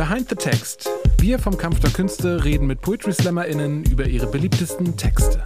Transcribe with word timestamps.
Behind 0.00 0.26
the 0.30 0.34
Text. 0.34 0.88
Wir 1.18 1.38
vom 1.38 1.58
Kampf 1.58 1.80
der 1.80 1.90
Künste 1.90 2.42
reden 2.42 2.66
mit 2.66 2.80
Poetry 2.80 3.12
SlammerInnen 3.12 3.84
über 3.84 4.06
ihre 4.06 4.26
beliebtesten 4.26 4.96
Texte. 4.96 5.44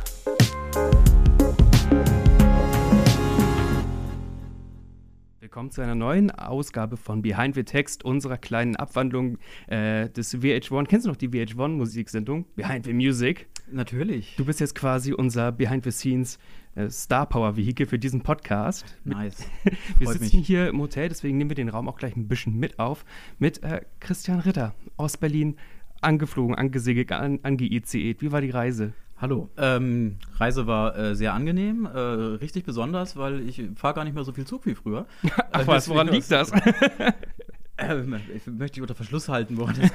Willkommen 5.40 5.72
zu 5.72 5.80
einer 5.80 5.96
neuen 5.96 6.30
Ausgabe 6.30 6.96
von 6.96 7.20
Behind 7.20 7.56
the 7.56 7.64
Text, 7.64 8.04
unserer 8.04 8.38
kleinen 8.38 8.76
Abwandlung 8.76 9.38
äh, 9.66 10.08
des 10.10 10.32
VH1. 10.32 10.86
Kennst 10.86 11.06
du 11.06 11.10
noch 11.10 11.16
die 11.16 11.30
VH1-Musiksendung? 11.30 12.44
Behind 12.54 12.84
the 12.84 12.92
Music. 12.92 13.48
Natürlich. 13.74 14.36
Du 14.36 14.44
bist 14.44 14.60
jetzt 14.60 14.76
quasi 14.76 15.12
unser 15.12 15.50
Behind 15.50 15.82
the 15.82 15.90
Scenes 15.90 16.38
äh, 16.76 16.88
Star 16.88 17.26
Power 17.26 17.56
Vehikel 17.56 17.86
für 17.86 17.98
diesen 17.98 18.22
Podcast. 18.22 18.84
Nice. 19.04 19.48
wir 19.98 20.08
sitzen 20.12 20.38
mich. 20.38 20.46
hier 20.46 20.68
im 20.68 20.80
Hotel, 20.80 21.08
deswegen 21.08 21.38
nehmen 21.38 21.50
wir 21.50 21.56
den 21.56 21.68
Raum 21.68 21.88
auch 21.88 21.96
gleich 21.96 22.14
ein 22.14 22.28
bisschen 22.28 22.56
mit 22.56 22.78
auf. 22.78 23.04
Mit 23.38 23.64
äh, 23.64 23.82
Christian 23.98 24.38
Ritter 24.38 24.74
aus 24.96 25.16
Berlin, 25.16 25.56
angeflogen, 26.00 26.54
angesegelt, 26.54 27.10
an. 27.10 27.40
Wie 27.42 28.32
war 28.32 28.40
die 28.40 28.50
Reise? 28.50 28.92
Hallo. 29.16 29.50
Ähm, 29.56 30.18
Reise 30.36 30.68
war 30.68 30.96
äh, 30.96 31.16
sehr 31.16 31.34
angenehm, 31.34 31.86
äh, 31.86 31.98
richtig 31.98 32.64
besonders, 32.64 33.16
weil 33.16 33.40
ich 33.48 33.60
fahre 33.74 33.94
gar 33.94 34.04
nicht 34.04 34.14
mehr 34.14 34.24
so 34.24 34.32
viel 34.32 34.46
Zug 34.46 34.66
wie 34.66 34.74
früher. 34.74 35.06
Ach 35.50 35.62
äh, 35.62 35.66
was, 35.66 35.88
woran 35.88 36.08
liegt 36.08 36.30
das? 36.30 36.52
Ähm, 37.76 38.14
ich 38.32 38.46
möchte 38.46 38.74
dich 38.74 38.82
unter 38.82 38.94
Verschluss 38.94 39.28
halten 39.28 39.56
wollen. 39.56 39.90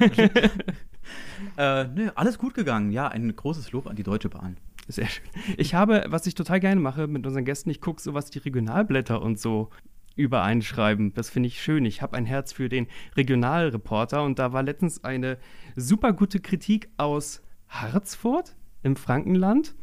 Äh, 1.60 1.88
nö, 1.94 2.10
alles 2.16 2.38
gut 2.38 2.54
gegangen. 2.54 2.92
Ja, 2.92 3.10
ein 3.10 3.36
großes 3.36 3.74
Lob 3.74 3.88
an 3.88 3.98
die 3.98 4.04
Deutsche 4.04 4.30
Bahn. 4.30 4.58
Sehr 4.88 5.08
schön. 5.08 5.26
Ich 5.58 5.76
habe, 5.76 6.06
was 6.08 6.26
ich 6.26 6.34
total 6.34 6.60
gerne 6.60 6.80
mache 6.80 7.06
mit 7.08 7.28
unseren 7.28 7.46
Gästen, 7.46 7.70
ich 7.70 7.82
gucke 7.82 8.02
so, 8.02 8.14
was 8.14 8.32
die 8.32 8.40
Regionalblätter 8.40 9.22
und 9.22 9.38
so 9.38 9.70
übereinschreiben. 10.16 11.14
Das 11.14 11.30
finde 11.30 11.48
ich 11.48 11.62
schön. 11.62 11.86
Ich 11.86 12.02
habe 12.02 12.16
ein 12.18 12.26
Herz 12.26 12.54
für 12.54 12.70
den 12.70 12.88
Regionalreporter 13.16 14.24
und 14.24 14.40
da 14.40 14.54
war 14.54 14.64
letztens 14.64 15.04
eine 15.04 15.38
super 15.76 16.14
gute 16.14 16.40
Kritik 16.40 16.90
aus 16.98 17.42
Harzfurt 17.68 18.56
im 18.82 18.96
Frankenland 18.96 19.76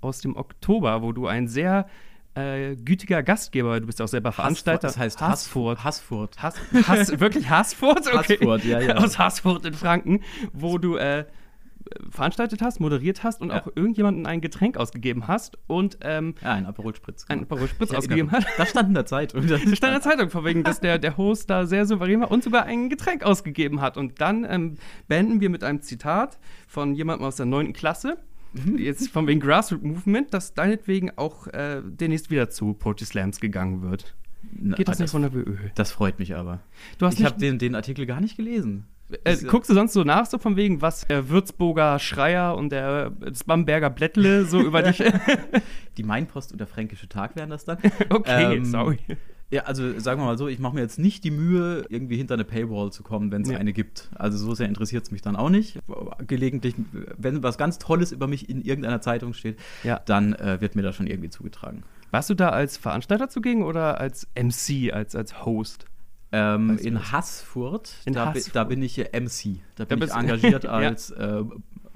aus 0.00 0.20
dem 0.20 0.36
Oktober, 0.36 1.02
wo 1.02 1.12
du 1.12 1.26
ein 1.26 1.48
sehr 1.48 1.86
äh, 2.34 2.74
gütiger 2.76 3.22
Gastgeber, 3.22 3.80
du 3.80 3.86
bist 3.86 4.02
auch 4.02 4.08
selber 4.08 4.32
Veranstalter. 4.32 4.88
Das 4.88 4.98
heißt 4.98 5.20
Hassfurt. 5.20 5.84
Hassfurt. 5.84 6.42
Hass, 6.42 6.56
Hass, 6.86 7.20
wirklich 7.20 7.48
Hassfurt? 7.48 8.06
Okay. 8.06 8.38
Hassfurt, 8.38 8.64
ja, 8.64 8.80
ja. 8.80 8.96
Aus 8.96 9.18
Hassfurt 9.18 9.64
in 9.64 9.74
Franken, 9.74 10.20
wo 10.52 10.78
du 10.78 10.96
äh, 10.96 11.26
veranstaltet 12.10 12.62
hast, 12.62 12.80
moderiert 12.80 13.22
hast 13.22 13.40
und 13.40 13.50
ja. 13.50 13.60
auch 13.60 13.66
irgendjemanden 13.74 14.26
ein 14.26 14.40
Getränk 14.40 14.76
ausgegeben 14.76 15.28
hast 15.28 15.58
und 15.66 15.98
ähm, 16.02 16.34
ja, 16.42 16.52
ein 16.52 16.66
Aperol 16.66 16.94
Spritz. 16.94 17.24
Ein 17.28 17.42
Aperol 17.42 17.68
Spritz 17.68 17.92
ausgegeben 17.92 18.32
hast. 18.32 18.46
Das 18.56 18.70
stand 18.70 18.88
in 18.88 18.94
der 18.94 19.06
Zeitung. 19.06 19.46
Das 19.54 19.60
stand 19.60 19.72
in 19.72 19.80
der 19.80 20.00
Zeitung, 20.00 20.30
vor 20.30 20.44
wegen, 20.44 20.64
dass 20.64 20.80
der, 20.80 20.98
der 20.98 21.16
Host 21.16 21.50
da 21.50 21.66
sehr 21.66 21.86
souverän 21.86 22.20
war 22.20 22.30
und 22.30 22.42
sogar 22.42 22.64
ein 22.64 22.88
Getränk 22.88 23.22
ausgegeben 23.22 23.80
hat. 23.80 23.96
Und 23.96 24.20
dann 24.20 24.44
ähm, 24.48 24.78
beenden 25.06 25.40
wir 25.40 25.50
mit 25.50 25.62
einem 25.62 25.82
Zitat 25.82 26.38
von 26.66 26.94
jemandem 26.94 27.26
aus 27.26 27.36
der 27.36 27.46
9. 27.46 27.72
Klasse. 27.72 28.18
Mhm. 28.54 28.78
Jetzt 28.78 29.10
von 29.10 29.26
wegen 29.26 29.40
Grassroot 29.40 29.82
Movement, 29.82 30.32
dass 30.32 30.54
deinetwegen 30.54 31.10
auch 31.16 31.46
äh, 31.48 31.82
demnächst 31.84 32.30
wieder 32.30 32.50
zu 32.50 32.74
Poetry 32.74 33.04
Slams 33.04 33.40
gegangen 33.40 33.82
wird. 33.82 34.14
Geht 34.52 34.88
das, 34.88 34.98
das 34.98 34.98
nicht 35.00 35.10
von 35.10 35.22
der 35.22 35.34
WÖ? 35.34 35.56
Das 35.74 35.90
freut 35.90 36.18
mich 36.18 36.36
aber. 36.36 36.60
ich 37.00 37.24
habe 37.24 37.38
den, 37.38 37.58
den 37.58 37.74
Artikel 37.74 38.06
gar 38.06 38.20
nicht 38.20 38.36
gelesen. 38.36 38.86
Äh, 39.24 39.36
guckst 39.36 39.68
du 39.68 39.74
sonst 39.74 39.92
so 39.92 40.02
nach, 40.02 40.26
so 40.26 40.38
von 40.38 40.56
wegen, 40.56 40.80
was 40.80 41.06
der 41.06 41.28
Würzburger 41.28 41.98
Schreier 41.98 42.56
und 42.56 42.70
der 42.70 43.10
das 43.10 43.44
Bamberger 43.44 43.90
Blättle 43.90 44.44
so 44.44 44.60
über 44.60 44.82
dich. 44.82 45.02
Die 45.96 46.02
Mainpost 46.02 46.52
und 46.52 46.58
der 46.58 46.66
Fränkische 46.66 47.08
Tag 47.08 47.36
wären 47.36 47.50
das 47.50 47.64
dann. 47.64 47.78
okay, 48.10 48.56
ähm, 48.56 48.64
sorry. 48.64 48.98
Ja, 49.54 49.62
also 49.66 50.00
sagen 50.00 50.20
wir 50.20 50.24
mal 50.24 50.36
so, 50.36 50.48
ich 50.48 50.58
mache 50.58 50.74
mir 50.74 50.80
jetzt 50.80 50.98
nicht 50.98 51.22
die 51.22 51.30
Mühe, 51.30 51.86
irgendwie 51.88 52.16
hinter 52.16 52.34
eine 52.34 52.42
Paywall 52.42 52.90
zu 52.90 53.04
kommen, 53.04 53.30
wenn 53.30 53.42
es 53.42 53.50
ja. 53.50 53.56
eine 53.56 53.72
gibt. 53.72 54.10
Also 54.16 54.36
so 54.36 54.52
sehr 54.52 54.66
interessiert 54.66 55.04
es 55.04 55.12
mich 55.12 55.22
dann 55.22 55.36
auch 55.36 55.48
nicht. 55.48 55.78
Gelegentlich, 56.26 56.74
wenn 57.16 57.40
was 57.44 57.56
ganz 57.56 57.78
Tolles 57.78 58.10
über 58.10 58.26
mich 58.26 58.48
in 58.48 58.62
irgendeiner 58.62 59.00
Zeitung 59.00 59.32
steht, 59.32 59.60
ja. 59.84 60.00
dann 60.06 60.32
äh, 60.32 60.60
wird 60.60 60.74
mir 60.74 60.82
das 60.82 60.96
schon 60.96 61.06
irgendwie 61.06 61.30
zugetragen. 61.30 61.84
Warst 62.10 62.30
du 62.30 62.34
da 62.34 62.48
als 62.48 62.76
Veranstalter 62.76 63.28
zugegen 63.28 63.62
oder 63.62 64.00
als 64.00 64.26
MC, 64.34 64.92
als, 64.92 65.14
als 65.14 65.44
Host? 65.44 65.86
Ähm, 66.32 66.76
in 66.78 67.12
Haßfurt, 67.12 67.94
in 68.06 68.14
da, 68.14 68.34
Haßfurt. 68.34 68.56
da 68.56 68.64
bin 68.64 68.82
ich 68.82 68.98
MC. 68.98 69.60
Da 69.76 69.84
bin 69.84 70.00
da 70.00 70.06
ich 70.06 70.12
engagiert 70.16 70.66
als, 70.66 71.14
ja. 71.16 71.42
äh, 71.42 71.44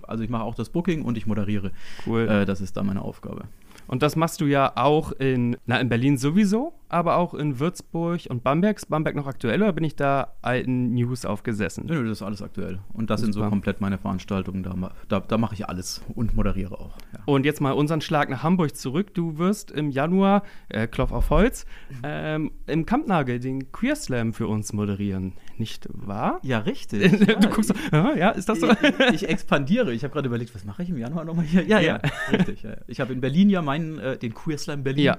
also 0.02 0.22
ich 0.22 0.30
mache 0.30 0.44
auch 0.44 0.54
das 0.54 0.70
Booking 0.70 1.02
und 1.02 1.18
ich 1.18 1.26
moderiere. 1.26 1.72
Cool. 2.06 2.28
Äh, 2.28 2.46
das 2.46 2.60
ist 2.60 2.76
da 2.76 2.84
meine 2.84 3.02
Aufgabe. 3.02 3.48
Und 3.88 4.02
das 4.02 4.16
machst 4.16 4.40
du 4.40 4.44
ja 4.44 4.72
auch 4.76 5.12
in, 5.12 5.56
na, 5.66 5.80
in 5.80 5.88
Berlin 5.88 6.18
sowieso, 6.18 6.74
aber 6.90 7.16
auch 7.16 7.34
in 7.34 7.58
Würzburg 7.58 8.20
und 8.28 8.44
Bamberg. 8.44 8.76
Ist 8.76 8.90
Bamberg 8.90 9.16
noch 9.16 9.26
aktuell 9.26 9.62
oder 9.62 9.72
bin 9.72 9.82
ich 9.82 9.96
da 9.96 10.34
alten 10.42 10.92
News 10.92 11.24
aufgesessen? 11.24 11.86
Nö, 11.86 12.04
das 12.04 12.18
ist 12.18 12.22
alles 12.22 12.42
aktuell. 12.42 12.80
Und 12.92 13.10
das 13.10 13.20
Super. 13.20 13.32
sind 13.32 13.42
so 13.42 13.48
komplett 13.48 13.80
meine 13.80 13.98
Veranstaltungen. 13.98 14.62
Da, 14.62 14.74
da, 15.08 15.20
da 15.20 15.38
mache 15.38 15.54
ich 15.54 15.68
alles 15.68 16.02
und 16.14 16.36
moderiere 16.36 16.78
auch. 16.78 16.98
Ja. 17.12 17.20
Und 17.24 17.46
jetzt 17.46 17.60
mal 17.60 17.72
unseren 17.72 18.02
Schlag 18.02 18.28
nach 18.28 18.42
Hamburg 18.42 18.76
zurück. 18.76 19.14
Du 19.14 19.38
wirst 19.38 19.70
im 19.70 19.90
Januar, 19.90 20.42
äh, 20.68 20.86
Klopf 20.86 21.12
auf 21.12 21.30
Holz, 21.30 21.64
ähm, 22.02 22.52
im 22.66 22.84
Kampnagel 22.84 23.40
den 23.40 23.72
Queer 23.72 23.96
Slam 23.96 24.34
für 24.34 24.46
uns 24.46 24.74
moderieren. 24.74 25.32
Nicht 25.58 25.88
wahr? 25.92 26.38
Ja, 26.42 26.58
richtig. 26.60 27.18
du 27.18 27.24
ja, 27.24 27.34
guckst 27.48 27.68
so, 27.68 27.74
ja, 27.92 28.30
ist 28.30 28.48
das 28.48 28.60
so? 28.60 28.70
Ich, 28.70 29.22
ich 29.22 29.28
expandiere. 29.28 29.92
Ich 29.92 30.04
habe 30.04 30.12
gerade 30.12 30.28
überlegt, 30.28 30.54
was 30.54 30.64
mache 30.64 30.82
ich 30.82 30.90
im 30.90 30.98
Januar 30.98 31.24
nochmal 31.24 31.44
hier? 31.44 31.64
Ja, 31.64 31.80
ja, 31.80 32.00
ja. 32.02 32.10
richtig. 32.32 32.62
Ja. 32.62 32.76
Ich 32.86 33.00
habe 33.00 33.12
in 33.12 33.20
Berlin 33.20 33.50
ja 33.50 33.60
meinen, 33.62 33.98
äh, 33.98 34.16
den 34.16 34.34
Queer 34.34 34.58
Slam 34.58 34.84
Berlin 34.84 35.14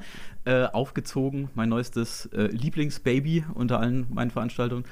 äh, 0.45 0.63
aufgezogen 0.66 1.50
mein 1.55 1.69
neuestes 1.69 2.27
äh, 2.27 2.47
Lieblingsbaby 2.47 3.45
unter 3.53 3.79
allen 3.79 4.07
meinen 4.11 4.31
Veranstaltungen. 4.31 4.85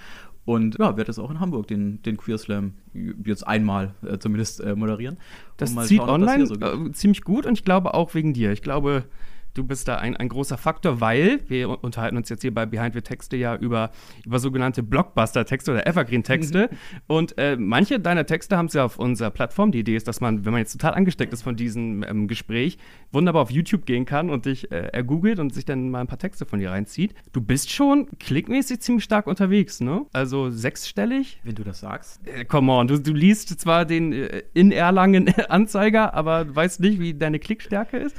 Und 0.47 0.80
ja, 0.80 0.96
werde 0.96 1.12
es 1.12 1.19
auch 1.19 1.30
in 1.30 1.41
Hamburg 1.41 1.68
den, 1.68 2.02
den 2.03 2.16
Queer 2.16 2.38
Slam 2.38 2.74
jetzt 3.25 3.46
einmal 3.46 3.94
äh, 4.06 4.18
zumindest 4.18 4.62
äh, 4.62 4.75
moderieren. 4.75 5.18
Das 5.58 5.75
zieht 5.88 5.97
schauen, 5.97 6.09
online 6.09 6.47
so 6.47 6.56
äh, 6.56 6.91
ziemlich 6.94 7.22
gut 7.24 7.46
und 7.46 7.58
ich 7.58 7.66
glaube 7.66 7.94
auch 7.94 8.14
wegen 8.16 8.34
dir. 8.34 8.53
Ich 8.53 8.62
glaube, 8.62 9.03
du 9.57 9.63
bist 9.63 9.88
da 9.88 9.97
ein, 9.97 10.16
ein 10.16 10.29
großer 10.29 10.57
Faktor, 10.57 11.01
weil 11.01 11.40
wir 11.47 11.84
unterhalten 11.84 12.18
uns 12.18 12.29
jetzt 12.29 12.41
hier 12.41 12.53
bei 12.53 12.66
Behind 12.66 12.94
the 12.94 13.01
Texte 13.01 13.38
ja 13.38 13.56
über, 13.56 13.91
über 14.25 14.40
sogenannte 14.40 14.84
Blockbuster-Texte 14.84 15.72
oder 15.72 15.88
Evergreen-Texte. 15.88 16.69
Mhm. 16.72 16.78
Und 17.07 17.38
äh, 17.38 17.56
manche 17.57 18.00
deiner 18.00 18.25
Texte 18.25 18.57
haben 18.57 18.67
es 18.67 18.73
ja 18.73 18.85
auf 18.85 19.00
unserer 19.00 19.31
Plattform. 19.31 19.72
Die 19.72 19.79
Idee 19.79 19.96
ist, 19.96 20.07
dass 20.07 20.22
man, 20.22 20.46
wenn 20.46 20.51
man 20.51 20.59
jetzt 20.59 20.73
total 20.73 20.94
angesteckt 20.94 21.34
ist 21.34 21.41
von 21.41 21.56
diesem 21.56 22.03
ähm, 22.03 22.28
Gespräch, 22.28 22.78
wunderbar 23.12 23.41
auf 23.41 23.51
YouTube 23.51 23.85
gehen 23.85 24.06
kann 24.06 24.29
und 24.29 24.46
dich 24.46 24.72
äh, 24.72 24.90
ergoogelt 24.94 25.40
und 25.40 25.53
sich 25.53 25.66
dann 25.66 25.90
mal 25.90 26.01
ein 26.01 26.07
paar 26.07 26.19
Texte 26.19 26.46
von 26.46 26.59
dir 26.59 26.72
reinzieht. 26.72 27.16
Du 27.34 27.41
bist 27.41 27.72
schon 27.72 28.07
klickmäßig 28.19 28.81
ziemlich 28.81 29.03
stark 29.03 29.28
unterwegs, 29.28 29.81
ne? 29.81 30.06
Also 30.13 30.51
sechsstellig. 30.51 31.40
Wenn 31.44 31.56
du 31.56 31.63
das 31.63 31.79
sagst. 31.79 32.22
Äh, 32.28 32.46
come 32.46 32.72
on, 32.72 32.88
du, 32.88 33.00
du 33.00 33.13
liest 33.13 33.59
zwar 33.59 33.85
den 33.85 34.13
äh, 34.13 34.44
in 34.53 34.72
Erlangen 34.72 35.34
Anzeiger, 35.50 36.13
aber 36.13 36.56
weißt 36.56 36.79
nicht, 36.79 37.00
wie 37.00 37.13
deine 37.13 37.40
Klickstärke 37.40 37.97
ist. 37.97 38.16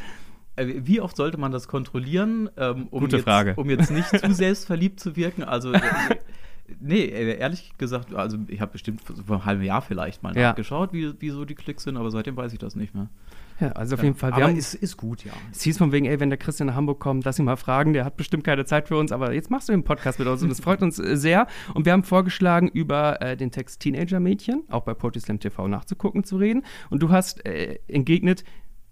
Äh, 0.58 0.86
wie 0.86 1.00
oft 1.00 1.16
sollte 1.16 1.38
man 1.38 1.52
das 1.52 1.68
kontrollieren, 1.68 2.50
ähm, 2.56 2.88
um, 2.90 3.00
Gute 3.00 3.16
jetzt, 3.16 3.24
Frage. 3.24 3.54
um 3.56 3.70
jetzt 3.70 3.90
nicht 3.90 4.08
zu 4.20 4.32
selbstverliebt 4.32 5.00
zu 5.00 5.16
wirken? 5.16 5.44
Also, 5.44 5.72
äh, 5.72 5.80
nee, 6.80 7.04
äh, 7.04 7.38
ehrlich 7.38 7.72
gesagt, 7.78 8.14
also 8.14 8.38
ich 8.48 8.60
habe 8.60 8.72
bestimmt 8.72 9.00
vor 9.00 9.36
einem 9.36 9.44
halben 9.44 9.62
Jahr 9.62 9.82
vielleicht 9.82 10.22
mal 10.22 10.36
ja. 10.36 10.48
nachgeschaut, 10.48 10.92
wie, 10.92 11.12
wie 11.20 11.30
so 11.30 11.44
die 11.44 11.54
Klicks 11.54 11.84
sind, 11.84 11.96
aber 11.96 12.10
seitdem 12.10 12.36
weiß 12.36 12.52
ich 12.52 12.58
das 12.58 12.76
nicht 12.76 12.94
mehr. 12.94 13.08
Ja, 13.60 13.72
also 13.72 13.96
auf 13.96 14.02
jeden 14.04 14.14
Fall. 14.14 14.32
aber 14.32 14.50
es 14.52 14.74
ist, 14.74 14.74
ist 14.74 14.96
gut, 14.96 15.24
ja. 15.24 15.32
Es 15.50 15.62
hieß 15.62 15.78
von 15.78 15.90
wegen, 15.90 16.06
ey, 16.06 16.20
wenn 16.20 16.30
der 16.30 16.38
Christian 16.38 16.68
nach 16.68 16.76
Hamburg 16.76 17.00
kommt, 17.00 17.24
lass 17.24 17.40
ihn 17.40 17.44
mal 17.44 17.56
fragen, 17.56 17.92
der 17.92 18.04
hat 18.04 18.16
bestimmt 18.16 18.44
keine 18.44 18.64
Zeit 18.64 18.86
für 18.86 18.96
uns, 18.96 19.10
aber 19.10 19.32
jetzt 19.32 19.50
machst 19.50 19.68
du 19.68 19.72
den 19.72 19.82
Podcast 19.82 20.20
mit 20.20 20.28
uns 20.28 20.42
und 20.42 20.48
das 20.48 20.60
freut 20.60 20.80
uns 20.80 20.96
sehr. 20.96 21.48
Und 21.74 21.84
wir 21.84 21.92
haben 21.92 22.04
vorgeschlagen, 22.04 22.68
über 22.68 23.20
äh, 23.20 23.36
den 23.36 23.50
Text 23.50 23.80
Teenager-Mädchen, 23.80 24.62
auch 24.70 24.82
bei 24.82 24.94
Poetry 24.94 25.20
Slam 25.20 25.40
TV 25.40 25.66
nachzugucken, 25.66 26.22
zu 26.22 26.36
reden. 26.36 26.64
Und 26.88 27.02
du 27.02 27.08
hast 27.08 27.44
äh, 27.46 27.80
entgegnet, 27.88 28.44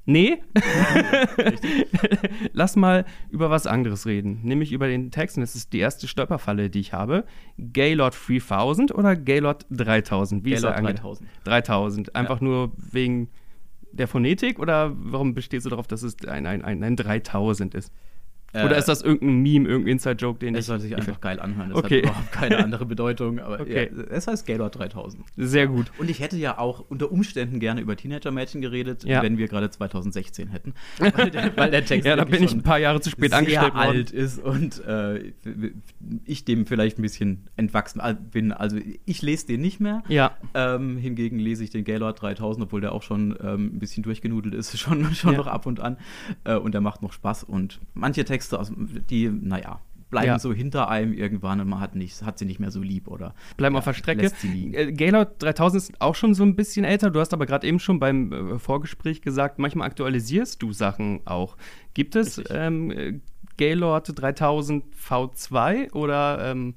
Nee. 0.07 0.39
Lass 2.53 2.77
mal 2.77 3.05
über 3.31 3.51
was 3.51 3.67
anderes 3.67 4.07
reden, 4.07 4.41
nämlich 4.45 4.73
über 4.73 4.87
den 4.87 5.11
Text. 5.11 5.37
Und 5.37 5.41
das 5.41 5.57
ist 5.57 5.73
die 5.73 5.81
erste 5.81 6.07
Stolperfalle, 6.07 6.71
die 6.71 6.79
ich 6.79 6.93
habe. 6.93 7.25
Gaylord 7.59 8.17
3000 8.29 8.95
oder 8.95 9.17
Gaylord 9.17 9.67
3000? 9.71 10.45
Wie 10.45 10.51
Gaylord 10.51 10.79
3000. 10.81 11.29
3000. 11.45 12.15
Einfach 12.15 12.41
ja. 12.41 12.45
nur 12.45 12.73
wegen 12.77 13.31
der 13.91 14.07
Phonetik 14.07 14.61
oder 14.61 14.93
warum 14.97 15.35
bestehst 15.35 15.67
du 15.67 15.71
darauf, 15.71 15.89
dass 15.89 16.03
es 16.03 16.17
ein, 16.27 16.47
ein, 16.47 16.63
ein, 16.63 16.85
ein 16.85 16.97
3000 16.97 17.75
ist? 17.75 17.93
Oder 18.53 18.77
äh, 18.77 18.79
ist 18.79 18.89
das 18.89 19.03
irgendein 19.03 19.43
Meme, 19.43 19.69
irgendein 19.69 19.93
Inside-Joke, 19.93 20.39
den 20.39 20.55
es 20.55 20.59
ich. 20.59 20.61
Es 20.61 20.67
soll 20.67 20.81
sich 20.81 20.97
einfach 20.97 21.21
geil 21.21 21.41
anhören. 21.41 21.71
Es 21.71 21.77
okay. 21.77 21.99
hat 21.99 22.05
überhaupt 22.05 22.33
keine 22.33 22.59
andere 22.59 22.87
Bedeutung. 22.87 23.39
Aber 23.39 23.61
okay. 23.61 23.91
ja, 23.95 24.03
es 24.11 24.27
heißt 24.27 24.47
Gaylord 24.47 24.79
3000. 24.79 25.25
Sehr 25.37 25.67
gut. 25.67 25.91
Und 25.99 26.11
ich 26.11 26.21
hätte 26.21 26.37
ja 26.37 26.59
auch 26.59 26.85
unter 26.89 27.13
Umständen 27.13 27.61
gerne 27.61 27.81
über 27.81 27.97
Teenager-Mädchen 27.97 28.61
geredet, 28.61 29.05
ja. 29.05 29.23
wenn 29.23 29.39
wir 29.39 29.49
gerade 29.49 29.71
2016 29.71 30.49
hätten. 30.49 30.75
Weil 30.99 31.31
der, 31.31 31.57
weil 31.57 31.71
der 31.71 31.85
Text. 31.85 32.07
ja, 32.07 32.17
da 32.17 32.25
bin 32.25 32.43
ich 32.43 32.53
ein 32.53 32.63
paar 32.63 32.79
Jahre 32.79 33.01
zu 33.01 33.11
spät 33.11 33.33
angestellt 33.33 33.75
worden. 33.75 33.87
alt 33.87 34.11
ist 34.11 34.39
und 34.39 34.85
äh, 34.85 35.33
ich 36.25 36.45
dem 36.45 36.67
vielleicht 36.67 36.99
ein 36.99 37.03
bisschen 37.03 37.49
entwachsen 37.57 38.01
bin. 38.31 38.53
Also 38.53 38.79
ich 39.05 39.23
lese 39.23 39.47
den 39.47 39.61
nicht 39.61 39.81
mehr. 39.81 40.03
Ja. 40.09 40.37
Ähm, 40.55 40.97
hingegen 40.99 41.39
lese 41.39 41.65
ich 41.65 41.71
den 41.71 41.85
Gaylord 41.85 42.21
3000, 42.21 42.65
obwohl 42.65 42.81
der 42.81 42.93
auch 42.93 43.03
schon 43.03 43.37
ähm, 43.43 43.73
ein 43.75 43.79
bisschen 43.79 44.03
durchgenudelt 44.03 44.55
ist, 44.55 44.79
schon, 44.79 45.05
schon 45.15 45.33
ja. 45.33 45.39
noch 45.39 45.47
ab 45.47 45.67
und 45.67 45.81
an. 45.81 45.97
Äh, 46.45 46.57
und 46.57 46.73
der 46.73 46.81
macht 46.81 47.03
noch 47.03 47.13
Spaß. 47.13 47.45
Und 47.45 47.81
manche 47.95 48.25
Texte, 48.25 48.36
aus, 48.53 48.73
die, 49.11 49.29
naja, 49.29 49.81
bleiben 50.11 50.29
ja. 50.29 50.39
so 50.39 50.53
hinter 50.53 50.89
einem 50.89 51.13
irgendwann 51.13 51.61
und 51.61 51.69
man 51.69 51.81
hat, 51.81 51.97
nicht, 51.97 52.23
hat 52.23 52.39
sie 52.39 52.45
nicht 52.45 52.61
mehr 52.61 52.71
so 52.71 52.81
lieb 52.81 53.09
oder 53.09 53.35
bleiben 53.57 53.75
ja, 53.75 53.79
auf 53.79 53.85
der 53.85 53.93
Strecke. 53.93 54.31
Äh, 54.45 54.93
Gaylord 54.93 55.43
3000 55.43 55.83
ist 55.83 56.01
auch 56.01 56.15
schon 56.15 56.35
so 56.35 56.45
ein 56.45 56.55
bisschen 56.55 56.85
älter. 56.85 57.11
Du 57.11 57.21
hast 57.21 57.33
aber 57.33 57.47
gerade 57.47 57.67
eben 57.67 57.79
schon 57.81 57.99
beim 57.99 58.33
äh, 58.33 58.59
Vorgespräch 58.59 59.23
gesagt, 59.23 59.59
manchmal 59.59 59.87
aktualisierst 59.89 60.63
du 60.63 60.73
Sachen 60.73 61.21
auch. 61.25 61.57
Gibt 61.95 62.15
es 62.17 62.41
ähm, 62.51 63.21
Gaylord 63.57 64.13
3000 64.15 64.85
V2 64.95 65.93
oder 65.93 66.51
ähm, 66.51 66.75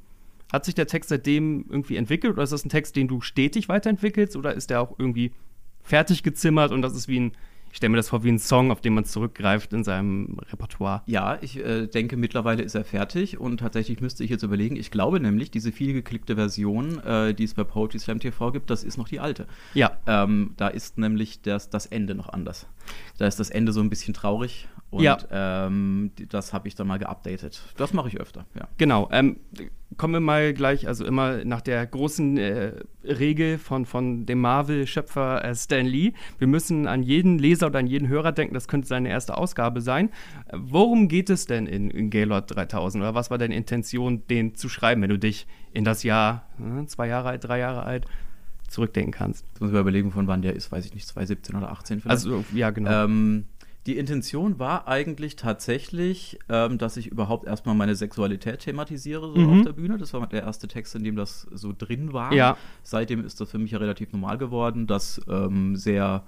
hat 0.52 0.66
sich 0.66 0.76
der 0.76 0.88
Text 0.88 1.10
seitdem 1.10 1.66
irgendwie 1.70 1.98
entwickelt 1.98 2.34
oder 2.34 2.44
ist 2.44 2.54
das 2.54 2.66
ein 2.66 2.70
Text, 2.70 2.96
den 2.96 3.08
du 3.08 3.22
stetig 3.22 3.70
weiterentwickelst 3.70 4.36
oder 4.36 4.54
ist 4.54 4.70
der 4.70 4.82
auch 4.82 4.96
irgendwie 4.98 5.32
fertig 5.84 6.24
gezimmert 6.24 6.72
und 6.72 6.82
das 6.82 6.96
ist 6.96 7.08
wie 7.08 7.20
ein 7.20 7.32
ich 7.72 7.78
stelle 7.78 7.92
mir 7.92 7.98
das 7.98 8.10
vor 8.10 8.24
wie 8.24 8.30
ein 8.30 8.40
Song, 8.40 8.72
auf 8.72 8.82
den 8.82 8.94
man 8.94 9.06
zurückgreift 9.06 9.74
in 9.74 9.84
seinem 9.84 10.38
Repertoire. 10.52 11.04
Ja, 11.06 11.38
ich 11.42 11.58
äh, 11.58 11.88
denke, 11.88 12.18
mittlerweile 12.18 12.64
ist 12.64 12.76
er 12.76 12.84
fertig 12.84 13.40
und 13.40 13.58
tatsächlich 13.58 14.02
müsste 14.02 14.24
ich 14.24 14.30
jetzt 14.30 14.44
überlegen. 14.44 14.76
Ich 14.76 14.92
glaube 14.92 15.20
nämlich, 15.20 15.52
diese 15.52 15.72
viel 15.72 15.94
geklickte 15.94 16.36
Version, 16.36 17.00
äh, 17.04 17.34
die 17.34 17.44
es 17.44 17.54
bei 17.54 17.64
Poetry 17.64 18.00
Slam 18.00 18.20
TV 18.20 18.52
gibt, 18.52 18.70
das 18.70 18.84
ist 18.84 18.98
noch 18.98 19.08
die 19.08 19.20
alte. 19.20 19.48
Ja. 19.74 19.98
Ähm, 20.08 20.54
da 20.58 20.68
ist 20.68 20.98
nämlich 20.98 21.42
das, 21.42 21.70
das 21.70 21.86
Ende 21.86 22.16
noch 22.16 22.30
anders. 22.30 22.68
Da 23.18 23.28
ist 23.28 23.40
das 23.40 23.50
Ende 23.50 23.72
so 23.72 23.82
ein 23.82 23.90
bisschen 23.90 24.14
traurig 24.14 24.68
und 24.92 25.04
ja. 25.04 25.18
ähm, 25.32 26.12
das 26.30 26.52
habe 26.52 26.68
ich 26.68 26.76
dann 26.76 26.88
mal 26.88 26.98
geupdatet. 26.98 27.62
Das 27.78 27.94
mache 27.94 28.08
ich 28.08 28.20
öfter, 28.20 28.46
ja. 28.56 28.68
Genau. 28.78 29.08
Ähm, 29.12 29.38
kommen 29.98 30.14
wir 30.14 30.20
mal 30.20 30.54
gleich, 30.54 30.88
also 30.88 31.06
immer 31.06 31.44
nach 31.46 31.62
der 31.62 31.86
großen 31.86 32.38
äh, 32.38 32.72
Regel 33.04 33.60
von, 33.60 33.86
von 33.86 34.26
dem 34.26 34.42
Marvel-Schöpfer 34.42 35.44
äh, 35.44 35.54
Stan 35.54 35.86
Lee. 35.86 36.14
Wir 36.40 36.48
müssen 36.48 36.88
an 36.88 37.04
jeden 37.04 37.38
Leser 37.38 37.68
oder 37.68 37.80
an 37.80 37.88
jeden 37.88 38.08
Hörer 38.08 38.32
denken, 38.32 38.56
das 38.56 38.68
könnte 38.68 38.88
seine 38.88 39.10
erste 39.10 39.38
Ausgabe 39.38 39.82
sein. 39.82 40.10
Worum 40.54 41.08
geht 41.08 41.30
es 41.30 41.46
denn 41.46 41.68
in, 41.68 41.92
in 41.92 42.10
Gaylord 42.10 42.56
3000? 42.56 43.04
Oder 43.04 43.14
was 43.14 43.30
war 43.30 43.38
deine 43.38 43.56
Intention, 43.56 44.24
den 44.28 44.56
zu 44.56 44.70
schreiben, 44.70 45.04
wenn 45.04 45.10
du 45.10 45.20
dich 45.20 45.46
in 45.72 45.84
das 45.84 46.02
Jahr, 46.02 46.48
äh, 46.60 46.86
zwei 46.88 47.08
Jahre 47.08 47.30
alt, 47.30 47.44
drei 47.44 47.60
Jahre 47.60 47.84
alt, 47.84 48.08
zurückdenken 48.68 49.12
kannst? 49.12 49.46
Jetzt 49.50 49.62
muss 49.62 49.72
ich 49.72 49.78
überlegen, 49.78 50.12
von 50.12 50.26
wann 50.26 50.42
der 50.42 50.56
ist, 50.56 50.72
weiß 50.72 50.86
ich 50.86 50.96
nicht, 50.96 51.06
2017 51.08 51.56
oder 51.56 51.72
18 51.72 52.02
vielleicht. 52.02 52.12
Also, 52.12 52.44
ja, 52.54 52.72
genau. 52.72 53.06
Ähm, 53.06 53.46
die 53.90 53.98
Intention 53.98 54.60
war 54.60 54.88
eigentlich 54.88 55.36
tatsächlich, 55.36 56.38
ähm, 56.48 56.78
dass 56.78 56.96
ich 56.96 57.08
überhaupt 57.08 57.48
erstmal 57.48 57.74
meine 57.74 57.96
Sexualität 57.96 58.60
thematisiere, 58.60 59.32
so 59.32 59.40
mhm. 59.40 59.60
auf 59.62 59.66
der 59.66 59.74
Bühne. 59.74 59.98
Das 59.98 60.14
war 60.14 60.28
der 60.28 60.44
erste 60.44 60.68
Text, 60.68 60.94
in 60.94 61.04
dem 61.04 61.16
das 61.16 61.48
so 61.52 61.74
drin 61.76 62.14
war. 62.14 62.32
Ja. 62.32 62.56
Seitdem 62.84 63.26
ist 63.26 63.42
das 63.42 63.50
für 63.50 63.58
mich 63.58 63.72
ja 63.72 63.80
relativ 63.80 64.12
normal 64.12 64.38
geworden, 64.38 64.86
dass 64.86 65.20
ähm, 65.28 65.76
sehr 65.76 66.22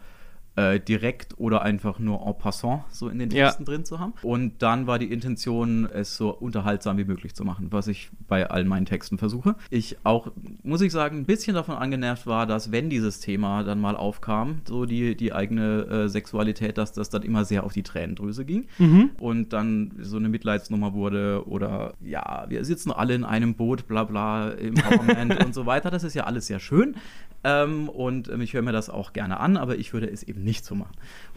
äh, 0.55 0.79
direkt 0.79 1.39
oder 1.39 1.61
einfach 1.61 1.99
nur 1.99 2.25
en 2.25 2.37
passant 2.37 2.83
so 2.91 3.07
in 3.07 3.19
den 3.19 3.29
Texten 3.29 3.63
ja. 3.63 3.65
drin 3.65 3.85
zu 3.85 3.99
haben. 3.99 4.13
Und 4.21 4.61
dann 4.61 4.87
war 4.87 4.99
die 4.99 5.11
Intention, 5.11 5.85
es 5.85 6.17
so 6.17 6.29
unterhaltsam 6.29 6.97
wie 6.97 7.05
möglich 7.05 7.35
zu 7.35 7.45
machen, 7.45 7.67
was 7.71 7.87
ich 7.87 8.09
bei 8.27 8.49
all 8.49 8.65
meinen 8.65 8.85
Texten 8.85 9.17
versuche. 9.17 9.55
Ich 9.69 9.97
auch, 10.03 10.31
muss 10.63 10.81
ich 10.81 10.91
sagen, 10.91 11.19
ein 11.19 11.25
bisschen 11.25 11.55
davon 11.55 11.75
angenervt 11.75 12.27
war, 12.27 12.45
dass 12.45 12.71
wenn 12.71 12.89
dieses 12.89 13.19
Thema 13.19 13.63
dann 13.63 13.79
mal 13.79 13.95
aufkam, 13.95 14.61
so 14.67 14.85
die, 14.85 15.15
die 15.15 15.33
eigene 15.33 15.85
äh, 15.85 16.09
Sexualität, 16.09 16.77
dass 16.77 16.91
das 16.91 17.09
dann 17.09 17.23
immer 17.23 17.45
sehr 17.45 17.63
auf 17.63 17.73
die 17.73 17.83
Tränendrüse 17.83 18.45
ging 18.45 18.67
mhm. 18.77 19.11
und 19.19 19.53
dann 19.53 19.93
so 19.99 20.17
eine 20.17 20.29
Mitleidsnummer 20.29 20.93
wurde 20.93 21.47
oder 21.47 21.93
ja, 22.01 22.45
wir 22.49 22.65
sitzen 22.65 22.91
alle 22.91 23.15
in 23.15 23.23
einem 23.23 23.55
Boot, 23.55 23.87
bla 23.87 24.03
bla, 24.03 24.49
im 24.49 24.75
Empowerment 24.75 25.43
und 25.45 25.53
so 25.53 25.65
weiter. 25.65 25.91
Das 25.91 26.03
ist 26.03 26.13
ja 26.13 26.25
alles 26.25 26.47
sehr 26.47 26.59
schön. 26.59 26.95
Ähm, 27.43 27.89
und 27.89 28.29
ähm, 28.29 28.41
ich 28.41 28.53
höre 28.53 28.61
mir 28.61 28.71
das 28.71 28.89
auch 28.89 29.13
gerne 29.13 29.39
an, 29.39 29.57
aber 29.57 29.77
ich 29.77 29.93
würde 29.93 30.09
es 30.09 30.23
eben 30.23 30.43
nicht 30.43 30.65
so 30.65 30.75
machen. 30.75 30.95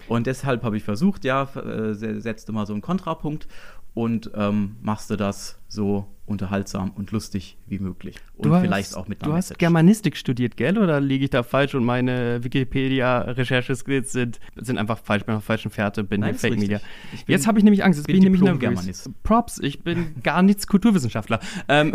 Und 0.09 0.27
deshalb 0.27 0.63
habe 0.63 0.77
ich 0.77 0.85
versucht, 0.85 1.25
ja, 1.25 1.45
äh, 1.55 1.95
setzt 1.95 2.49
du 2.49 2.53
mal 2.53 2.67
so 2.67 2.73
einen 2.73 2.83
Kontrapunkt 2.83 3.49
und 3.95 4.31
ähm, 4.35 4.77
machst 4.83 5.09
du 5.11 5.17
das 5.17 5.59
so 5.69 6.07
unterhaltsam 6.27 6.91
und 6.91 7.11
lustig 7.11 7.59
wie 7.67 7.79
möglich. 7.79 8.17
Und 8.37 8.51
du 8.51 8.61
vielleicht 8.61 8.91
hast, 8.91 8.97
auch 8.97 9.09
mit 9.09 9.21
einer 9.23 9.31
Du 9.31 9.35
Message. 9.37 9.51
hast 9.53 9.59
Germanistik 9.59 10.17
studiert, 10.17 10.57
gell? 10.57 10.79
Oder 10.79 11.01
liege 11.01 11.25
ich 11.25 11.31
da 11.31 11.43
falsch 11.43 11.75
und 11.75 11.85
meine 11.85 12.43
Wikipedia-Rechercheskills 12.43 14.13
sind, 14.13 14.41
sind 14.57 14.79
einfach 14.79 14.99
falsch, 14.99 15.21
ich 15.23 15.27
bin 15.27 15.35
auf 15.37 15.45
falschen 15.45 15.71
Fährte, 15.71 16.03
bin 16.03 16.23
Nein, 16.23 16.35
Fake 16.35 16.59
Media. 16.59 16.81
Jetzt 17.27 17.47
habe 17.47 17.59
ich 17.59 17.65
nämlich 17.65 17.85
Angst, 17.85 17.99
jetzt 17.99 18.07
bin, 18.07 18.21
bin 18.21 18.35
ich 18.35 18.41
nämlich 18.41 18.61
nervös. 18.61 19.11
Props, 19.23 19.59
ich 19.59 19.83
bin 19.83 20.15
gar 20.23 20.43
nichts 20.43 20.67
Kulturwissenschaftler. 20.67 21.41
ähm, 21.69 21.93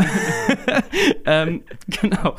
ähm, 1.25 1.63
genau. 1.87 2.35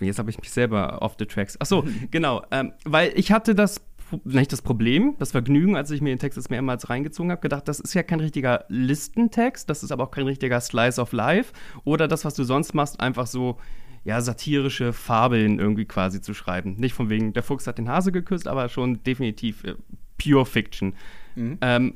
Jetzt 0.00 0.18
habe 0.18 0.30
ich 0.30 0.38
mich 0.38 0.50
selber 0.50 1.02
off 1.02 1.16
the 1.18 1.26
tracks. 1.26 1.56
Ach 1.60 1.66
so, 1.66 1.84
genau. 2.10 2.42
Ähm, 2.50 2.72
weil 2.84 3.12
ich 3.14 3.32
hatte 3.32 3.54
das 3.54 3.80
nicht 4.24 4.52
das 4.52 4.62
Problem, 4.62 5.16
das 5.18 5.32
Vergnügen, 5.32 5.76
als 5.76 5.90
ich 5.90 6.00
mir 6.00 6.10
den 6.10 6.18
Text 6.18 6.36
jetzt 6.36 6.50
mehrmals 6.50 6.90
reingezogen 6.90 7.30
habe, 7.32 7.40
gedacht, 7.40 7.66
das 7.66 7.80
ist 7.80 7.94
ja 7.94 8.02
kein 8.02 8.20
richtiger 8.20 8.64
Listentext, 8.68 9.68
das 9.68 9.82
ist 9.82 9.92
aber 9.92 10.04
auch 10.04 10.10
kein 10.10 10.26
richtiger 10.26 10.60
Slice 10.60 11.00
of 11.00 11.12
Life 11.12 11.52
oder 11.84 12.06
das, 12.06 12.24
was 12.24 12.34
du 12.34 12.44
sonst 12.44 12.74
machst, 12.74 13.00
einfach 13.00 13.26
so 13.26 13.58
ja, 14.04 14.20
satirische 14.20 14.92
Fabeln 14.92 15.58
irgendwie 15.58 15.86
quasi 15.86 16.20
zu 16.20 16.34
schreiben. 16.34 16.76
Nicht 16.76 16.94
von 16.94 17.08
wegen, 17.08 17.32
der 17.32 17.42
Fuchs 17.42 17.66
hat 17.66 17.78
den 17.78 17.88
Hase 17.88 18.12
geküsst, 18.12 18.46
aber 18.46 18.68
schon 18.68 19.02
definitiv 19.02 19.64
äh, 19.64 19.74
Pure 20.22 20.44
Fiction. 20.44 20.94
Mhm. 21.34 21.58
Ähm, 21.62 21.94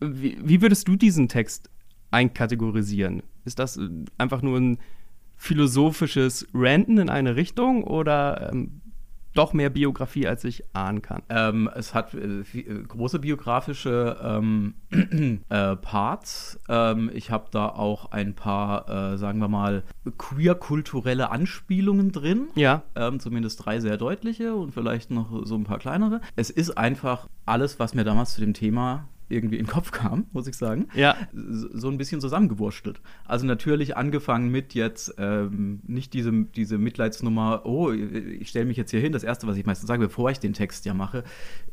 wie, 0.00 0.38
wie, 0.42 0.62
würdest 0.62 0.86
du 0.86 0.94
diesen 0.94 1.28
Text 1.28 1.68
einkategorisieren? 2.12 3.22
Ist 3.44 3.58
das 3.58 3.76
äh, 3.76 3.88
einfach 4.18 4.40
nur 4.40 4.58
ein 4.58 4.78
philosophisches 5.36 6.46
Ranten 6.54 6.98
in 6.98 7.10
eine 7.10 7.36
Richtung 7.36 7.84
oder 7.84 8.50
ähm, 8.52 8.80
doch 9.36 9.52
mehr 9.52 9.70
Biografie, 9.70 10.26
als 10.26 10.44
ich 10.44 10.64
ahnen 10.72 11.02
kann. 11.02 11.22
Ähm, 11.28 11.70
es 11.74 11.94
hat 11.94 12.14
äh, 12.14 12.40
äh 12.40 12.82
große 12.86 13.18
biografische 13.18 14.16
ähm, 14.22 14.74
äh, 15.48 15.76
Parts. 15.76 16.58
Ähm, 16.68 17.10
ich 17.12 17.30
habe 17.30 17.46
da 17.50 17.68
auch 17.68 18.12
ein 18.12 18.34
paar, 18.34 18.88
äh, 18.88 19.18
sagen 19.18 19.38
wir 19.38 19.48
mal, 19.48 19.82
queer-kulturelle 20.16 21.30
Anspielungen 21.30 22.12
drin. 22.12 22.48
Ja. 22.54 22.82
Ähm, 22.94 23.20
zumindest 23.20 23.64
drei 23.64 23.80
sehr 23.80 23.96
deutliche 23.96 24.54
und 24.54 24.72
vielleicht 24.72 25.10
noch 25.10 25.44
so 25.44 25.54
ein 25.54 25.64
paar 25.64 25.78
kleinere. 25.78 26.20
Es 26.34 26.50
ist 26.50 26.76
einfach 26.76 27.28
alles, 27.44 27.78
was 27.78 27.94
mir 27.94 28.04
damals 28.04 28.34
zu 28.34 28.40
dem 28.40 28.54
Thema 28.54 29.08
irgendwie 29.28 29.56
in 29.56 29.64
den 29.64 29.70
Kopf 29.70 29.90
kam, 29.90 30.26
muss 30.32 30.46
ich 30.46 30.56
sagen, 30.56 30.88
ja. 30.94 31.16
so 31.32 31.88
ein 31.88 31.98
bisschen 31.98 32.20
zusammengewurschtelt. 32.20 33.00
Also 33.24 33.46
natürlich 33.46 33.96
angefangen 33.96 34.50
mit 34.50 34.74
jetzt 34.74 35.14
ähm, 35.18 35.80
nicht 35.86 36.14
diese, 36.14 36.32
diese 36.32 36.78
Mitleidsnummer, 36.78 37.62
oh, 37.64 37.90
ich 37.92 38.48
stelle 38.48 38.66
mich 38.66 38.76
jetzt 38.76 38.90
hier 38.90 39.00
hin. 39.00 39.12
Das 39.12 39.24
Erste, 39.24 39.46
was 39.46 39.56
ich 39.56 39.66
meistens 39.66 39.88
sage, 39.88 40.00
bevor 40.00 40.30
ich 40.30 40.38
den 40.38 40.52
Text 40.52 40.84
ja 40.84 40.94
mache, 40.94 41.24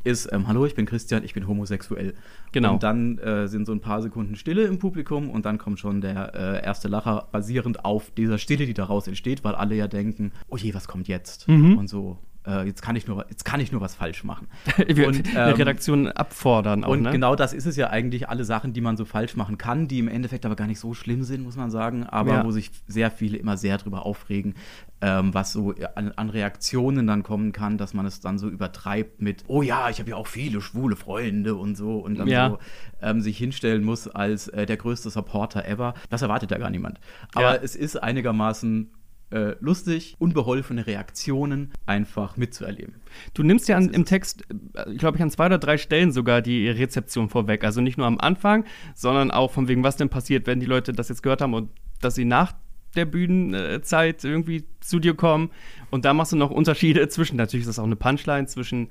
ist, 0.03 0.31
ähm, 0.31 0.47
hallo, 0.47 0.65
ich 0.65 0.75
bin 0.75 0.85
Christian, 0.85 1.23
ich 1.23 1.33
bin 1.33 1.47
homosexuell. 1.47 2.13
Genau. 2.51 2.73
Und 2.73 2.83
dann 2.83 3.17
äh, 3.19 3.47
sind 3.47 3.65
so 3.65 3.71
ein 3.71 3.81
paar 3.81 4.01
Sekunden 4.01 4.35
Stille 4.35 4.63
im 4.63 4.79
Publikum 4.79 5.29
und 5.29 5.45
dann 5.45 5.57
kommt 5.57 5.79
schon 5.79 6.01
der 6.01 6.33
äh, 6.33 6.65
erste 6.65 6.87
Lacher, 6.87 7.27
basierend 7.31 7.85
auf 7.85 8.11
dieser 8.11 8.37
Stille, 8.37 8.65
die 8.65 8.73
daraus 8.73 9.07
entsteht, 9.07 9.43
weil 9.43 9.55
alle 9.55 9.75
ja 9.75 9.87
denken, 9.87 10.31
oh 10.49 10.57
je, 10.57 10.73
was 10.73 10.87
kommt 10.87 11.07
jetzt? 11.07 11.47
Mhm. 11.47 11.77
Und 11.77 11.87
so 11.87 12.17
äh, 12.45 12.65
jetzt, 12.65 12.81
kann 12.81 12.95
ich 12.95 13.07
nur, 13.07 13.25
jetzt 13.29 13.45
kann 13.45 13.59
ich 13.59 13.71
nur 13.71 13.81
was 13.81 13.95
falsch 13.95 14.23
machen. 14.23 14.47
und, 14.77 15.27
ähm, 15.35 15.53
Redaktion 15.55 16.07
abfordern 16.07 16.83
auch, 16.83 16.89
Und 16.89 17.03
ne? 17.03 17.11
genau 17.11 17.35
das 17.35 17.53
ist 17.53 17.65
es 17.65 17.75
ja 17.75 17.89
eigentlich, 17.89 18.29
alle 18.29 18.45
Sachen, 18.45 18.73
die 18.73 18.81
man 18.81 18.97
so 18.97 19.05
falsch 19.05 19.35
machen 19.35 19.57
kann, 19.57 19.87
die 19.87 19.99
im 19.99 20.07
Endeffekt 20.07 20.45
aber 20.45 20.55
gar 20.55 20.67
nicht 20.67 20.79
so 20.79 20.93
schlimm 20.93 21.23
sind, 21.23 21.43
muss 21.43 21.55
man 21.55 21.71
sagen, 21.71 22.03
aber 22.03 22.33
ja. 22.33 22.45
wo 22.45 22.51
sich 22.51 22.71
sehr 22.87 23.11
viele 23.11 23.37
immer 23.37 23.57
sehr 23.57 23.77
drüber 23.77 24.05
aufregen, 24.05 24.55
ähm, 25.01 25.33
was 25.33 25.51
so 25.51 25.73
an, 25.95 26.11
an, 26.13 26.29
Reaktionen 26.29 27.07
dann 27.07 27.23
kommen 27.23 27.51
kann, 27.51 27.77
dass 27.77 27.93
man 27.93 28.05
es 28.05 28.21
dann 28.21 28.37
so 28.37 28.47
übertreibt 28.47 29.21
mit, 29.21 29.43
oh 29.47 29.61
ja, 29.61 29.89
ich 29.89 29.99
habe 29.99 30.09
ja 30.09 30.15
auch 30.15 30.27
viele 30.27 30.61
schwule 30.61 30.95
Freunde 30.95 31.55
und 31.55 31.75
so 31.75 31.97
und 31.97 32.17
dann 32.17 32.27
ja. 32.27 32.49
so 32.49 32.59
ähm, 33.01 33.21
sich 33.21 33.37
hinstellen 33.37 33.83
muss 33.83 34.07
als 34.07 34.47
äh, 34.47 34.65
der 34.65 34.77
größte 34.77 35.09
Supporter 35.09 35.67
ever. 35.67 35.93
Das 36.09 36.21
erwartet 36.21 36.51
ja 36.51 36.57
gar 36.57 36.69
niemand. 36.69 36.99
Aber 37.33 37.55
ja. 37.55 37.61
es 37.61 37.75
ist 37.75 38.01
einigermaßen 38.01 38.91
äh, 39.33 39.55
lustig, 39.59 40.15
unbeholfene 40.19 40.85
Reaktionen 40.85 41.71
einfach 41.85 42.37
mitzuerleben. 42.37 42.95
Du 43.33 43.43
nimmst 43.43 43.67
ja 43.67 43.77
an, 43.77 43.89
im 43.89 44.05
Text, 44.05 44.45
äh, 44.75 44.93
glaube 44.95 45.17
ich, 45.17 45.23
an 45.23 45.31
zwei 45.31 45.47
oder 45.47 45.57
drei 45.57 45.77
Stellen 45.77 46.11
sogar 46.11 46.41
die 46.41 46.69
Rezeption 46.69 47.29
vorweg. 47.29 47.63
Also 47.63 47.81
nicht 47.81 47.97
nur 47.97 48.05
am 48.05 48.19
Anfang, 48.19 48.65
sondern 48.93 49.31
auch 49.31 49.51
von 49.51 49.67
wegen, 49.67 49.83
was 49.83 49.97
denn 49.97 50.09
passiert, 50.09 50.45
wenn 50.45 50.59
die 50.59 50.65
Leute 50.67 50.93
das 50.93 51.09
jetzt 51.09 51.23
gehört 51.23 51.41
haben 51.41 51.53
und 51.53 51.69
dass 51.99 52.15
sie 52.15 52.25
nach 52.25 52.53
der 52.95 53.05
Bühnenzeit 53.05 54.23
irgendwie 54.23 54.65
zu 54.81 54.99
dir 54.99 55.15
kommen. 55.15 55.49
Und 55.89 56.05
da 56.05 56.13
machst 56.13 56.31
du 56.31 56.35
noch 56.35 56.51
Unterschiede 56.51 57.07
zwischen, 57.09 57.37
natürlich 57.37 57.63
ist 57.63 57.69
das 57.69 57.79
auch 57.79 57.85
eine 57.85 57.95
Punchline, 57.95 58.45
zwischen 58.45 58.89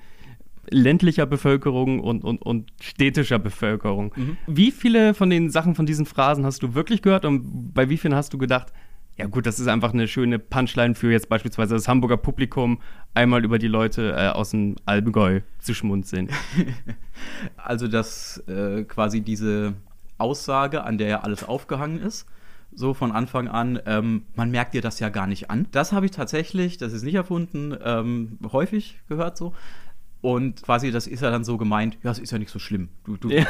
ländlicher 0.70 1.26
Bevölkerung 1.26 2.00
und, 2.00 2.24
und, 2.24 2.42
und 2.42 2.72
städtischer 2.80 3.38
Bevölkerung. 3.38 4.12
Mhm. 4.16 4.36
Wie 4.46 4.70
viele 4.70 5.14
von 5.14 5.30
den 5.30 5.50
Sachen, 5.50 5.74
von 5.74 5.86
diesen 5.86 6.06
Phrasen 6.06 6.44
hast 6.44 6.62
du 6.62 6.74
wirklich 6.74 7.02
gehört 7.02 7.24
und 7.24 7.72
bei 7.74 7.88
wie 7.88 7.96
vielen 7.96 8.14
hast 8.14 8.32
du 8.32 8.38
gedacht, 8.38 8.72
ja 9.16 9.26
gut, 9.26 9.46
das 9.46 9.60
ist 9.60 9.68
einfach 9.68 9.92
eine 9.92 10.08
schöne 10.08 10.38
Punchline 10.38 10.94
für 10.94 11.12
jetzt 11.12 11.28
beispielsweise 11.28 11.74
das 11.74 11.86
Hamburger 11.86 12.16
Publikum, 12.16 12.80
einmal 13.14 13.44
über 13.44 13.58
die 13.58 13.68
Leute 13.68 14.12
äh, 14.16 14.28
aus 14.28 14.50
dem 14.50 14.76
Allgäu 14.86 15.40
zu 15.58 15.74
schmunzeln. 15.74 16.30
also 17.56 17.88
dass 17.88 18.38
äh, 18.48 18.84
quasi 18.84 19.20
diese 19.20 19.74
Aussage, 20.18 20.84
an 20.84 20.98
der 20.98 21.08
ja 21.08 21.20
alles 21.20 21.44
aufgehangen 21.44 22.00
ist, 22.00 22.26
so 22.74 22.94
von 22.94 23.12
Anfang 23.12 23.48
an, 23.48 23.78
ähm, 23.84 24.24
man 24.34 24.50
merkt 24.50 24.72
dir 24.72 24.80
das 24.80 24.98
ja 24.98 25.10
gar 25.10 25.26
nicht 25.26 25.50
an. 25.50 25.66
Das 25.72 25.92
habe 25.92 26.06
ich 26.06 26.12
tatsächlich, 26.12 26.78
das 26.78 26.94
ist 26.94 27.02
nicht 27.02 27.14
erfunden, 27.14 27.76
ähm, 27.84 28.38
häufig 28.50 28.98
gehört 29.08 29.36
so. 29.36 29.52
Und 30.22 30.62
quasi, 30.62 30.92
das 30.92 31.08
ist 31.08 31.20
ja 31.20 31.32
dann 31.32 31.42
so 31.42 31.58
gemeint, 31.58 31.98
ja, 32.04 32.12
es 32.12 32.20
ist 32.20 32.30
ja 32.30 32.38
nicht 32.38 32.52
so 32.52 32.60
schlimm. 32.60 32.90
Du, 33.04 33.16
du, 33.16 33.28
ja. 33.28 33.44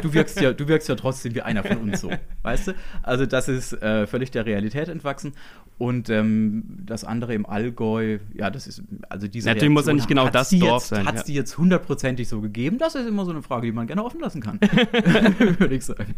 du, 0.00 0.14
wirkst, 0.14 0.40
ja, 0.40 0.52
du 0.52 0.68
wirkst 0.68 0.88
ja 0.88 0.94
trotzdem 0.94 1.34
wie 1.34 1.42
einer 1.42 1.64
von 1.64 1.78
uns 1.78 2.00
so. 2.00 2.12
Weißt 2.42 2.68
du? 2.68 2.74
Also, 3.02 3.26
das 3.26 3.48
ist 3.48 3.72
äh, 3.82 4.06
völlig 4.06 4.30
der 4.30 4.46
Realität 4.46 4.88
entwachsen. 4.88 5.32
Und 5.78 6.10
ähm, 6.10 6.62
das 6.86 7.02
andere 7.02 7.34
im 7.34 7.44
Allgäu, 7.44 8.20
ja, 8.34 8.50
das 8.50 8.68
ist, 8.68 8.84
also 9.08 9.26
diese 9.26 9.48
Natürlich 9.48 9.70
muss 9.70 9.88
ja 9.88 9.94
nicht 9.94 10.06
genau 10.06 10.28
das 10.28 10.50
Dorf 10.50 10.82
jetzt, 10.82 10.88
sein. 10.90 11.06
Hat 11.06 11.16
es 11.16 11.20
ja. 11.22 11.26
die 11.26 11.34
jetzt 11.34 11.58
hundertprozentig 11.58 12.28
so 12.28 12.40
gegeben? 12.40 12.78
Das 12.78 12.94
ist 12.94 13.08
immer 13.08 13.24
so 13.24 13.32
eine 13.32 13.42
Frage, 13.42 13.66
die 13.66 13.72
man 13.72 13.88
gerne 13.88 14.04
offen 14.04 14.20
lassen 14.20 14.40
kann. 14.40 14.60
Würde 15.58 15.74
ich 15.74 15.84
sagen. 15.84 16.14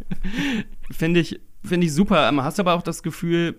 Finde 0.90 1.20
ich, 1.20 1.40
find 1.64 1.82
ich 1.82 1.94
super. 1.94 2.30
Hast 2.44 2.60
aber 2.60 2.74
auch 2.74 2.82
das 2.82 3.02
Gefühl, 3.02 3.56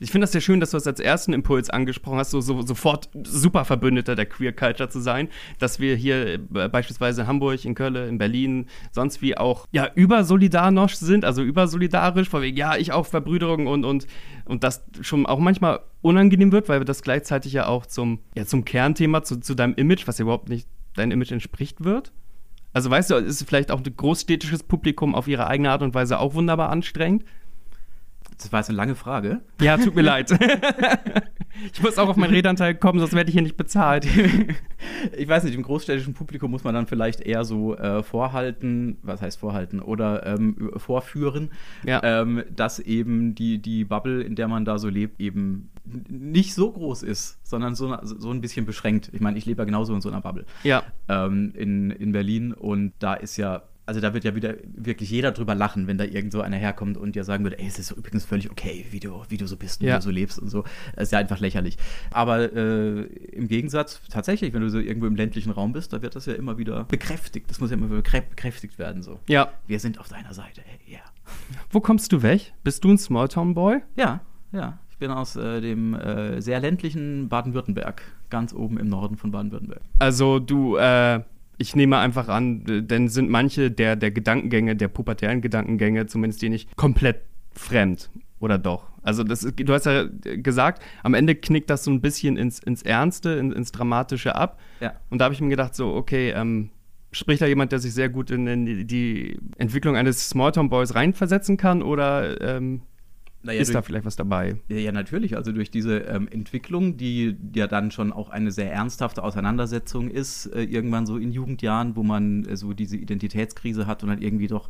ich 0.00 0.10
finde 0.10 0.24
das 0.24 0.32
sehr 0.32 0.40
schön, 0.40 0.60
dass 0.60 0.70
du 0.70 0.76
das 0.76 0.86
als 0.86 1.00
ersten 1.00 1.32
Impuls 1.32 1.70
angesprochen 1.70 2.18
hast, 2.18 2.30
so, 2.30 2.40
so 2.40 2.62
sofort 2.62 3.08
super 3.24 3.64
Verbündeter 3.64 4.14
der 4.14 4.26
Queer 4.26 4.52
Culture 4.52 4.88
zu 4.88 5.00
sein, 5.00 5.28
dass 5.58 5.80
wir 5.80 5.96
hier 5.96 6.34
äh, 6.34 6.68
beispielsweise 6.68 7.22
in 7.22 7.26
Hamburg, 7.26 7.64
in 7.64 7.74
Köln, 7.74 7.96
in 7.96 8.18
Berlin, 8.18 8.66
sonst 8.92 9.22
wie 9.22 9.36
auch 9.36 9.66
ja 9.72 9.90
übersolidarisch 9.94 10.96
sind, 10.96 11.24
also 11.24 11.42
übersolidarisch, 11.42 12.28
vor 12.28 12.42
wegen, 12.42 12.56
ja, 12.56 12.76
ich 12.76 12.92
auch 12.92 13.06
Verbrüderung 13.06 13.66
und, 13.66 13.84
und, 13.84 14.06
und 14.44 14.64
das 14.64 14.84
schon 15.00 15.26
auch 15.26 15.38
manchmal 15.38 15.80
unangenehm 16.00 16.52
wird, 16.52 16.68
weil 16.68 16.84
das 16.84 17.02
gleichzeitig 17.02 17.52
ja 17.52 17.66
auch 17.66 17.86
zum, 17.86 18.20
ja, 18.36 18.46
zum 18.46 18.64
Kernthema, 18.64 19.22
zu, 19.22 19.40
zu 19.40 19.54
deinem 19.54 19.74
Image, 19.74 20.06
was 20.06 20.18
ja 20.18 20.22
überhaupt 20.22 20.48
nicht 20.48 20.68
deinem 20.94 21.12
Image 21.12 21.32
entspricht 21.32 21.84
wird. 21.84 22.12
Also 22.72 22.90
weißt 22.90 23.10
du, 23.10 23.14
ist 23.16 23.42
vielleicht 23.44 23.70
auch 23.70 23.80
ein 23.80 23.96
großstädtisches 23.96 24.62
Publikum 24.62 25.14
auf 25.14 25.26
ihre 25.26 25.46
eigene 25.46 25.70
Art 25.70 25.82
und 25.82 25.94
Weise 25.94 26.18
auch 26.18 26.34
wunderbar 26.34 26.70
anstrengend. 26.70 27.24
Das 28.38 28.52
war 28.52 28.60
jetzt 28.60 28.68
eine 28.68 28.76
lange 28.76 28.94
Frage. 28.94 29.40
Ja, 29.60 29.76
tut 29.76 29.96
mir 29.96 30.02
leid. 30.02 30.30
ich 31.72 31.82
muss 31.82 31.98
auch 31.98 32.08
auf 32.08 32.16
meinen 32.16 32.34
Redanteil 32.34 32.74
kommen, 32.74 33.00
sonst 33.00 33.12
werde 33.14 33.28
ich 33.28 33.34
hier 33.34 33.42
nicht 33.42 33.56
bezahlt. 33.56 34.06
ich 35.16 35.28
weiß 35.28 35.42
nicht, 35.44 35.54
im 35.54 35.62
großstädtischen 35.62 36.14
Publikum 36.14 36.50
muss 36.52 36.62
man 36.62 36.74
dann 36.74 36.86
vielleicht 36.86 37.20
eher 37.20 37.44
so 37.44 37.76
äh, 37.76 38.02
vorhalten, 38.02 38.98
was 39.02 39.22
heißt 39.22 39.40
vorhalten, 39.40 39.80
oder 39.80 40.24
ähm, 40.24 40.70
vorführen, 40.76 41.50
ja. 41.84 42.00
ähm, 42.02 42.44
dass 42.54 42.78
eben 42.78 43.34
die, 43.34 43.58
die 43.58 43.84
Bubble, 43.84 44.22
in 44.22 44.36
der 44.36 44.46
man 44.46 44.64
da 44.64 44.78
so 44.78 44.88
lebt, 44.88 45.20
eben 45.20 45.70
nicht 46.08 46.54
so 46.54 46.70
groß 46.70 47.02
ist, 47.02 47.38
sondern 47.42 47.74
so, 47.74 47.96
so 48.02 48.30
ein 48.30 48.40
bisschen 48.40 48.66
beschränkt. 48.66 49.10
Ich 49.12 49.20
meine, 49.20 49.36
ich 49.38 49.46
lebe 49.46 49.62
ja 49.62 49.64
genauso 49.64 49.94
in 49.94 50.00
so 50.00 50.10
einer 50.10 50.20
Bubble. 50.20 50.44
Ja. 50.62 50.84
Ähm, 51.08 51.52
in, 51.56 51.90
in 51.90 52.12
Berlin 52.12 52.52
und 52.52 52.92
da 53.00 53.14
ist 53.14 53.36
ja 53.36 53.62
also 53.88 54.00
da 54.00 54.12
wird 54.12 54.24
ja 54.24 54.34
wieder 54.34 54.54
wirklich 54.76 55.10
jeder 55.10 55.32
drüber 55.32 55.54
lachen, 55.54 55.86
wenn 55.86 55.96
da 55.96 56.04
irgend 56.04 56.30
so 56.30 56.42
einer 56.42 56.58
herkommt 56.58 56.98
und 56.98 57.16
dir 57.16 57.24
sagen 57.24 57.42
würde, 57.42 57.58
ey, 57.58 57.66
es 57.66 57.78
ist 57.78 57.90
übrigens 57.90 58.26
völlig 58.26 58.50
okay, 58.50 58.84
wie 58.90 59.00
du, 59.00 59.22
wie 59.30 59.38
du 59.38 59.46
so 59.46 59.56
bist 59.56 59.80
und 59.80 59.86
ja. 59.86 59.94
wie 59.94 59.98
du 59.98 60.02
so 60.02 60.10
lebst 60.10 60.38
und 60.38 60.50
so. 60.50 60.64
Das 60.94 61.04
ist 61.04 61.12
ja 61.12 61.18
einfach 61.18 61.40
lächerlich. 61.40 61.78
Aber 62.10 62.52
äh, 62.52 63.04
im 63.32 63.48
Gegensatz, 63.48 64.02
tatsächlich, 64.10 64.52
wenn 64.52 64.60
du 64.60 64.68
so 64.68 64.78
irgendwo 64.78 65.06
im 65.06 65.16
ländlichen 65.16 65.50
Raum 65.50 65.72
bist, 65.72 65.94
da 65.94 66.02
wird 66.02 66.16
das 66.16 66.26
ja 66.26 66.34
immer 66.34 66.58
wieder 66.58 66.84
bekräftigt. 66.84 67.48
Das 67.48 67.60
muss 67.60 67.70
ja 67.70 67.78
immer 67.78 67.86
wieder 67.90 68.02
bekräftigt 68.02 68.78
werden. 68.78 69.02
So. 69.02 69.20
Ja. 69.26 69.52
Wir 69.66 69.80
sind 69.80 69.98
auf 69.98 70.08
deiner 70.08 70.34
Seite, 70.34 70.60
ey, 70.60 70.92
ja. 70.92 71.00
Wo 71.70 71.80
kommst 71.80 72.12
du 72.12 72.20
weg? 72.20 72.52
Bist 72.64 72.84
du 72.84 72.90
ein 72.90 72.98
Smalltown-Boy? 72.98 73.80
Ja, 73.96 74.20
ja. 74.52 74.78
Ich 74.90 74.98
bin 74.98 75.10
aus 75.10 75.34
äh, 75.36 75.62
dem 75.62 75.94
äh, 75.94 76.42
sehr 76.42 76.60
ländlichen 76.60 77.30
Baden-Württemberg, 77.30 78.02
ganz 78.28 78.52
oben 78.52 78.78
im 78.78 78.88
Norden 78.88 79.16
von 79.16 79.30
Baden-Württemberg. 79.30 79.80
Also 79.98 80.40
du 80.40 80.76
äh, 80.76 81.20
ich 81.58 81.74
nehme 81.74 81.98
einfach 81.98 82.28
an, 82.28 82.62
denn 82.64 83.08
sind 83.08 83.28
manche 83.28 83.70
der, 83.70 83.96
der 83.96 84.12
Gedankengänge, 84.12 84.76
der 84.76 84.88
pubertären 84.88 85.40
Gedankengänge, 85.40 86.06
zumindest 86.06 86.40
die 86.40 86.48
nicht 86.48 86.76
komplett 86.76 87.22
fremd. 87.52 88.10
Oder 88.40 88.56
doch? 88.58 88.86
Also, 89.02 89.24
das, 89.24 89.40
du 89.40 89.72
hast 89.72 89.86
ja 89.86 90.04
gesagt, 90.20 90.82
am 91.02 91.14
Ende 91.14 91.34
knickt 91.34 91.70
das 91.70 91.82
so 91.82 91.90
ein 91.90 92.00
bisschen 92.00 92.36
ins, 92.36 92.60
ins 92.60 92.82
Ernste, 92.82 93.30
ins, 93.30 93.54
ins 93.54 93.72
Dramatische 93.72 94.36
ab. 94.36 94.60
Ja. 94.80 94.94
Und 95.10 95.18
da 95.18 95.24
habe 95.24 95.34
ich 95.34 95.40
mir 95.40 95.48
gedacht, 95.48 95.74
so, 95.74 95.94
okay, 95.94 96.30
ähm, 96.30 96.70
spricht 97.10 97.42
da 97.42 97.46
jemand, 97.46 97.72
der 97.72 97.80
sich 97.80 97.94
sehr 97.94 98.08
gut 98.08 98.30
in, 98.30 98.46
in 98.46 98.86
die 98.86 99.38
Entwicklung 99.56 99.96
eines 99.96 100.28
Smalltown 100.28 100.68
Boys 100.68 100.94
reinversetzen 100.94 101.56
kann? 101.56 101.82
Oder 101.82 102.40
ähm, 102.40 102.82
naja, 103.42 103.60
ist 103.60 103.68
durch, 103.68 103.74
da 103.74 103.82
vielleicht 103.82 104.04
was 104.04 104.16
dabei? 104.16 104.56
Ja, 104.68 104.76
ja, 104.76 104.92
natürlich. 104.92 105.36
Also 105.36 105.52
durch 105.52 105.70
diese 105.70 105.98
ähm, 105.98 106.26
Entwicklung, 106.28 106.96
die 106.96 107.36
ja 107.54 107.66
dann 107.68 107.90
schon 107.90 108.12
auch 108.12 108.30
eine 108.30 108.50
sehr 108.50 108.72
ernsthafte 108.72 109.22
Auseinandersetzung 109.22 110.10
ist, 110.10 110.46
äh, 110.46 110.64
irgendwann 110.64 111.06
so 111.06 111.16
in 111.16 111.30
Jugendjahren, 111.30 111.94
wo 111.94 112.02
man 112.02 112.44
äh, 112.44 112.56
so 112.56 112.72
diese 112.72 112.96
Identitätskrise 112.96 113.86
hat 113.86 114.02
und 114.02 114.08
dann 114.08 114.20
irgendwie 114.20 114.48
doch 114.48 114.68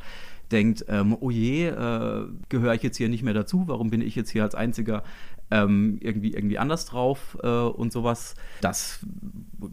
denkt, 0.52 0.84
ähm, 0.88 1.16
oh 1.18 1.30
je, 1.30 1.68
äh, 1.68 2.26
gehöre 2.48 2.74
ich 2.74 2.82
jetzt 2.82 2.96
hier 2.96 3.08
nicht 3.08 3.22
mehr 3.22 3.34
dazu? 3.34 3.64
Warum 3.66 3.90
bin 3.90 4.02
ich 4.02 4.14
jetzt 4.16 4.30
hier 4.30 4.42
als 4.42 4.54
einziger 4.54 5.02
ähm, 5.50 5.98
irgendwie, 6.00 6.34
irgendwie 6.34 6.58
anders 6.58 6.86
drauf 6.86 7.36
äh, 7.42 7.48
und 7.48 7.92
sowas? 7.92 8.34
Das, 8.60 9.00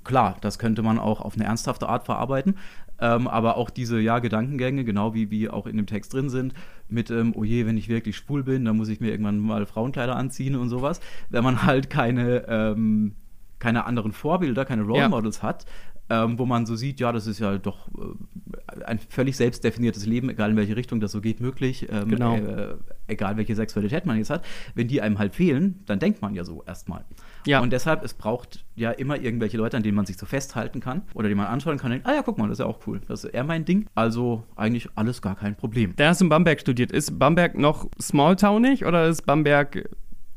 klar, 0.03 0.37
das 0.41 0.59
könnte 0.59 0.81
man 0.81 0.99
auch 0.99 1.21
auf 1.21 1.35
eine 1.35 1.45
ernsthafte 1.45 1.89
Art 1.89 2.05
verarbeiten. 2.05 2.55
Ähm, 2.99 3.27
aber 3.27 3.57
auch 3.57 3.69
diese 3.69 3.99
ja, 3.99 4.19
Gedankengänge, 4.19 4.85
genau 4.85 5.13
wie, 5.13 5.29
wie 5.29 5.49
auch 5.49 5.67
in 5.67 5.75
dem 5.75 5.85
Text 5.85 6.13
drin 6.13 6.29
sind, 6.29 6.53
mit, 6.87 7.11
ähm, 7.11 7.33
oh 7.35 7.43
je, 7.43 7.65
wenn 7.65 7.77
ich 7.77 7.89
wirklich 7.89 8.15
schwul 8.15 8.43
bin, 8.43 8.63
dann 8.63 8.77
muss 8.77 8.87
ich 8.87 9.01
mir 9.01 9.09
irgendwann 9.11 9.39
mal 9.39 9.65
Frauenkleider 9.65 10.15
anziehen 10.15 10.55
und 10.55 10.69
sowas. 10.69 11.01
Wenn 11.29 11.43
man 11.43 11.63
halt 11.63 11.89
keine, 11.89 12.45
ähm, 12.47 13.15
keine 13.59 13.85
anderen 13.85 14.13
Vorbilder, 14.13 14.63
keine 14.63 14.83
Role 14.83 14.99
ja. 14.99 15.09
Models 15.09 15.43
hat, 15.43 15.65
ähm, 16.09 16.37
wo 16.37 16.45
man 16.45 16.65
so 16.65 16.75
sieht, 16.75 16.99
ja, 16.99 17.11
das 17.11 17.27
ist 17.27 17.39
ja 17.39 17.57
doch 17.57 17.87
äh, 17.89 18.83
ein 18.83 18.99
völlig 18.99 19.35
selbstdefiniertes 19.37 20.05
Leben, 20.05 20.29
egal 20.29 20.51
in 20.51 20.57
welche 20.57 20.75
Richtung 20.75 20.99
das 20.99 21.11
so 21.11 21.21
geht, 21.21 21.39
möglich, 21.39 21.87
ähm, 21.89 22.09
genau. 22.09 22.35
äh, 22.35 22.75
egal 23.07 23.37
welche 23.37 23.55
Sexualität 23.55 24.05
man 24.05 24.17
jetzt 24.17 24.29
hat. 24.29 24.45
Wenn 24.75 24.87
die 24.87 25.01
einem 25.01 25.17
halt 25.17 25.35
fehlen, 25.35 25.81
dann 25.85 25.99
denkt 25.99 26.21
man 26.21 26.35
ja 26.35 26.43
so 26.43 26.63
erstmal. 26.63 27.05
Ja. 27.47 27.59
Und 27.61 27.73
deshalb, 27.73 28.03
es 28.03 28.13
braucht 28.13 28.65
ja 28.75 28.91
immer 28.91 29.19
irgendwelche 29.19 29.57
Leute, 29.57 29.77
an 29.77 29.83
denen 29.83 29.95
man 29.95 30.05
sich 30.05 30.17
so 30.17 30.25
festhalten 30.25 30.79
kann 30.79 31.03
oder 31.13 31.29
die 31.29 31.35
man 31.35 31.47
anschauen 31.47 31.77
kann 31.77 31.91
und 31.91 31.97
denkt, 31.97 32.07
ah 32.07 32.15
ja, 32.15 32.21
guck 32.23 32.37
mal, 32.37 32.47
das 32.47 32.59
ist 32.59 32.63
ja 32.63 32.65
auch 32.65 32.79
cool. 32.87 33.01
Das 33.07 33.23
ist 33.23 33.33
eher 33.33 33.43
mein 33.43 33.65
Ding. 33.65 33.87
Also 33.95 34.43
eigentlich 34.55 34.89
alles 34.95 35.21
gar 35.21 35.35
kein 35.35 35.55
Problem. 35.55 35.95
Der 35.95 36.09
hast 36.09 36.21
in 36.21 36.29
Bamberg 36.29 36.59
studiert. 36.59 36.91
Ist 36.91 37.17
Bamberg 37.17 37.57
noch 37.57 37.89
smalltownig 37.99 38.85
oder 38.85 39.07
ist 39.07 39.25
Bamberg 39.25 39.89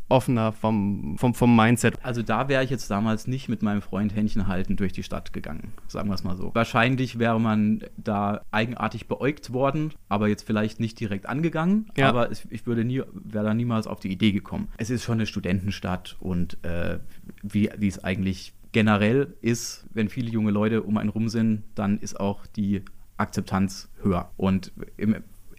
offener 0.08 0.52
vom, 0.52 1.16
vom, 1.18 1.34
vom 1.34 1.54
Mindset. 1.54 1.94
Also 2.02 2.22
da 2.22 2.48
wäre 2.48 2.64
ich 2.64 2.70
jetzt 2.70 2.90
damals 2.90 3.26
nicht 3.26 3.48
mit 3.48 3.62
meinem 3.62 3.82
Freund 3.82 4.14
Händchen 4.14 4.46
halten 4.46 4.76
durch 4.76 4.92
die 4.92 5.02
Stadt 5.02 5.32
gegangen, 5.32 5.72
sagen 5.86 6.08
wir 6.08 6.14
es 6.14 6.24
mal 6.24 6.36
so. 6.36 6.54
Wahrscheinlich 6.54 7.18
wäre 7.18 7.40
man 7.40 7.84
da 7.96 8.42
eigenartig 8.50 9.08
beäugt 9.08 9.52
worden, 9.52 9.92
aber 10.08 10.28
jetzt 10.28 10.46
vielleicht 10.46 10.80
nicht 10.80 10.98
direkt 10.98 11.28
angegangen. 11.28 11.90
Ja. 11.96 12.08
Aber 12.08 12.30
es, 12.30 12.46
ich 12.50 12.66
würde 12.66 12.84
nie, 12.84 13.02
wäre 13.12 13.44
da 13.44 13.54
niemals 13.54 13.86
auf 13.86 14.00
die 14.00 14.10
Idee 14.10 14.32
gekommen. 14.32 14.68
Es 14.78 14.90
ist 14.90 15.04
schon 15.04 15.14
eine 15.14 15.26
Studentenstadt 15.26 16.16
und 16.20 16.62
äh, 16.64 16.98
wie, 17.42 17.70
wie 17.76 17.88
es 17.88 18.02
eigentlich 18.02 18.54
generell 18.72 19.34
ist, 19.40 19.86
wenn 19.92 20.08
viele 20.08 20.30
junge 20.30 20.50
Leute 20.50 20.82
um 20.82 20.96
einen 20.98 21.08
rum 21.08 21.28
sind, 21.28 21.64
dann 21.74 21.98
ist 21.98 22.18
auch 22.18 22.46
die 22.46 22.82
Akzeptanz 23.16 23.90
höher. 24.02 24.30
Und 24.36 24.72
im 24.96 25.16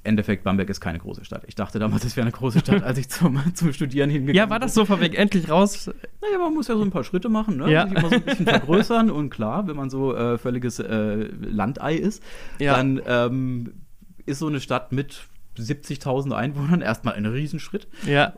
Endeffekt, 0.10 0.44
Bamberg 0.44 0.70
ist 0.70 0.82
keine 0.82 1.00
große 1.00 1.24
Stadt. 1.24 1.44
Ich 1.48 1.56
dachte 1.56 1.80
damals, 1.80 2.04
es 2.04 2.18
wäre 2.18 2.25
eine 2.25 2.32
große 2.32 2.60
Stadt, 2.60 2.84
als 2.84 2.98
ich 2.98 3.10
zum, 3.10 3.39
zum 3.54 3.72
Studieren 3.72 4.10
hingegangen 4.10 4.34
bin. 4.34 4.36
Ja, 4.36 4.50
war 4.50 4.60
das 4.60 4.74
so 4.74 4.86
von 4.86 5.00
weg 5.00 5.18
endlich 5.18 5.50
raus? 5.50 5.89
Naja, 6.22 6.38
man 6.39 6.54
muss 6.54 6.68
ja 6.68 6.75
so 6.75 6.82
ein 6.82 6.92
paar 6.92 7.04
Schritte 7.04 7.30
machen, 7.30 7.58
ne? 7.58 7.72
Ja. 7.72 7.88
Sich 7.88 7.98
immer 7.98 8.10
so 8.10 8.16
ein 8.16 8.22
bisschen 8.22 8.48
vergrößern 8.48 9.10
und 9.10 9.30
klar, 9.30 9.68
wenn 9.68 9.75
man 9.75 9.89
so 9.89 10.16
äh, 10.16 10.38
völliges 10.38 10.80
äh, 10.80 11.30
Landei 11.42 11.96
ist, 11.96 12.22
ja. 12.60 12.75
dann 12.75 13.01
ähm, 13.06 13.74
ist 14.25 14.39
so 14.39 14.48
eine 14.48 14.60
Stadt 14.60 14.92
mit 14.92 15.28
70.000 15.58 16.32
Einwohnern 16.32 16.82
erstmal 16.82 17.16
ein 17.16 17.25
Riesenschritt. 17.25 17.88
Ja. 18.06 18.34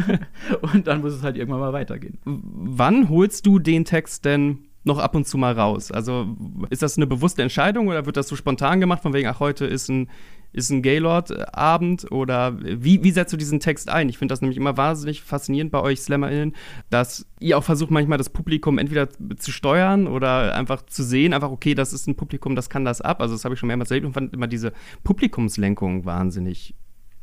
und 0.72 0.86
dann 0.86 1.00
muss 1.00 1.12
es 1.12 1.22
halt 1.22 1.36
irgendwann 1.36 1.60
mal 1.60 1.72
weitergehen. 1.72 2.18
Wann 2.24 3.08
holst 3.08 3.46
du 3.46 3.58
den 3.58 3.84
Text 3.84 4.24
denn 4.24 4.66
noch 4.84 4.98
ab 4.98 5.14
und 5.14 5.26
zu 5.26 5.38
mal 5.38 5.52
raus? 5.52 5.90
Also 5.90 6.36
ist 6.70 6.82
das 6.82 6.96
eine 6.96 7.06
bewusste 7.06 7.42
Entscheidung 7.42 7.88
oder 7.88 8.06
wird 8.06 8.16
das 8.16 8.28
so 8.28 8.36
spontan 8.36 8.80
gemacht, 8.80 9.02
von 9.02 9.12
wegen, 9.12 9.28
ach, 9.28 9.40
heute 9.40 9.66
ist 9.66 9.88
ein 9.88 10.08
ist 10.52 10.70
ein 10.70 10.82
Gaylord-Abend 10.82 12.10
oder 12.10 12.58
wie, 12.60 13.02
wie 13.02 13.10
setzt 13.10 13.32
du 13.32 13.36
diesen 13.36 13.60
Text 13.60 13.88
ein? 13.88 14.08
Ich 14.08 14.18
finde 14.18 14.32
das 14.32 14.40
nämlich 14.40 14.56
immer 14.56 14.76
wahnsinnig 14.76 15.22
faszinierend 15.22 15.72
bei 15.72 15.80
euch 15.80 16.00
SlammerInnen, 16.02 16.54
dass 16.90 17.26
ihr 17.40 17.58
auch 17.58 17.64
versucht 17.64 17.90
manchmal 17.90 18.18
das 18.18 18.30
Publikum 18.30 18.78
entweder 18.78 19.08
zu 19.36 19.50
steuern 19.50 20.06
oder 20.06 20.54
einfach 20.54 20.82
zu 20.86 21.02
sehen, 21.02 21.32
einfach 21.32 21.50
okay, 21.50 21.74
das 21.74 21.92
ist 21.92 22.06
ein 22.06 22.16
Publikum, 22.16 22.54
das 22.54 22.70
kann 22.70 22.84
das 22.84 23.00
ab. 23.00 23.20
Also 23.20 23.34
das 23.34 23.44
habe 23.44 23.54
ich 23.54 23.60
schon 23.60 23.68
mehrmals 23.68 23.90
erlebt 23.90 24.06
und 24.06 24.12
fand 24.12 24.34
immer 24.34 24.46
diese 24.46 24.72
Publikumslenkung 25.04 26.04
wahnsinnig 26.04 26.74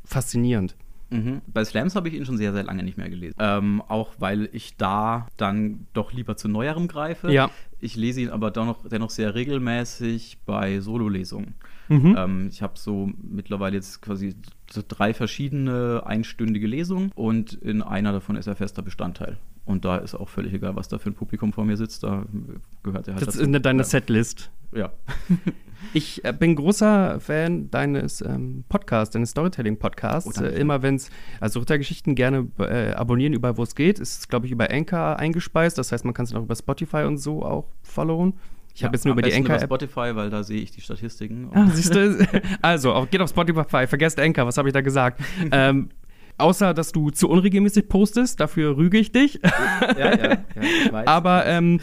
faszinierend. 0.03 0.75
Mhm. 1.09 1.41
Bei 1.47 1.63
Slams 1.65 1.95
habe 1.95 2.07
ich 2.09 2.15
ihn 2.15 2.25
schon 2.25 2.37
sehr, 2.37 2.53
sehr 2.53 2.63
lange 2.63 2.83
nicht 2.83 2.97
mehr 2.97 3.09
gelesen. 3.09 3.35
Ähm, 3.39 3.81
auch 3.87 4.13
weil 4.19 4.49
ich 4.51 4.77
da 4.77 5.27
dann 5.37 5.87
doch 5.93 6.13
lieber 6.13 6.37
zu 6.37 6.47
Neuerem 6.47 6.87
greife. 6.87 7.31
Ja. 7.31 7.49
Ich 7.79 7.95
lese 7.95 8.21
ihn 8.21 8.29
aber 8.29 8.51
dennoch, 8.51 8.87
dennoch 8.87 9.09
sehr 9.09 9.35
regelmäßig 9.35 10.39
bei 10.45 10.79
Sololesungen. 10.79 11.55
Mhm. 11.87 12.15
Ähm, 12.17 12.47
ich 12.51 12.61
habe 12.61 12.73
so 12.77 13.09
mittlerweile 13.21 13.75
jetzt 13.75 14.01
quasi 14.01 14.35
drei 14.87 15.13
verschiedene 15.13 16.03
einstündige 16.05 16.67
Lesungen 16.67 17.11
und 17.15 17.53
in 17.53 17.81
einer 17.81 18.11
davon 18.11 18.35
ist 18.35 18.47
er 18.47 18.55
fester 18.55 18.83
Bestandteil. 18.83 19.37
Und 19.69 19.85
da 19.85 19.97
ist 19.97 20.15
auch 20.15 20.29
völlig 20.29 20.51
egal, 20.51 20.75
was 20.75 20.87
da 20.87 20.97
für 20.97 21.11
ein 21.11 21.13
Publikum 21.13 21.53
vor 21.53 21.63
mir 21.63 21.77
sitzt. 21.77 22.01
Da 22.01 22.25
gehört 22.81 23.07
er 23.07 23.13
halt. 23.13 23.21
Das 23.21 23.35
dazu. 23.35 23.41
ist 23.41 23.55
in 23.55 23.61
deiner 23.61 23.83
Setlist. 23.83 24.49
Ja. 24.73 24.91
ich 25.93 26.25
äh, 26.25 26.33
bin 26.33 26.55
großer 26.55 27.19
Fan 27.19 27.69
deines 27.69 28.21
ähm, 28.21 28.63
Podcasts, 28.67 29.13
deines 29.13 29.29
Storytelling-Podcasts. 29.29 30.41
Oh, 30.41 30.43
äh, 30.43 30.59
immer 30.59 30.81
wenn 30.81 30.95
es, 30.95 31.11
also 31.39 31.59
Rittergeschichten 31.59 32.15
gerne 32.15 32.47
äh, 32.57 32.93
abonnieren, 32.93 33.33
überall 33.33 33.57
wo 33.57 33.63
es 33.63 33.75
geht. 33.75 33.99
Ist, 33.99 34.27
glaube 34.27 34.47
ich, 34.47 34.51
über 34.51 34.71
Anchor 34.71 35.17
eingespeist. 35.17 35.77
Das 35.77 35.91
heißt, 35.91 36.03
man 36.03 36.15
kann 36.15 36.25
es 36.25 36.33
auch 36.33 36.41
über 36.41 36.55
Spotify 36.55 37.03
und 37.03 37.19
so 37.19 37.43
auch 37.43 37.67
followen. 37.83 38.33
Ich 38.73 38.83
habe 38.83 38.95
jetzt 38.95 39.05
nur 39.05 39.13
über 39.13 39.21
die 39.21 39.33
Anchor 39.33 39.55
über 39.57 39.65
Spotify, 39.65 40.15
weil 40.15 40.31
da 40.31 40.41
sehe 40.41 40.61
ich 40.61 40.71
die 40.71 40.81
Statistiken. 40.81 41.51
Ah, 41.53 41.67
siehst 41.71 41.93
du? 41.93 42.27
Also, 42.63 42.93
auch, 42.93 43.07
geht 43.07 43.21
auf 43.21 43.29
Spotify, 43.29 43.85
vergesst 43.85 44.19
Anchor, 44.19 44.47
was 44.47 44.57
habe 44.57 44.69
ich 44.69 44.73
da 44.73 44.81
gesagt? 44.81 45.21
ähm, 45.51 45.89
außer, 46.39 46.73
dass 46.73 46.91
du 46.91 47.09
zu 47.09 47.29
unregelmäßig 47.29 47.89
postest, 47.89 48.39
dafür 48.39 48.77
rüge 48.77 48.97
ich 48.97 49.11
dich. 49.11 49.39
ja, 49.43 49.97
ja, 49.97 50.15
ja, 50.15 50.37
ich 50.55 50.91
weiß. 50.91 51.07
Aber 51.07 51.45
ähm, 51.45 51.79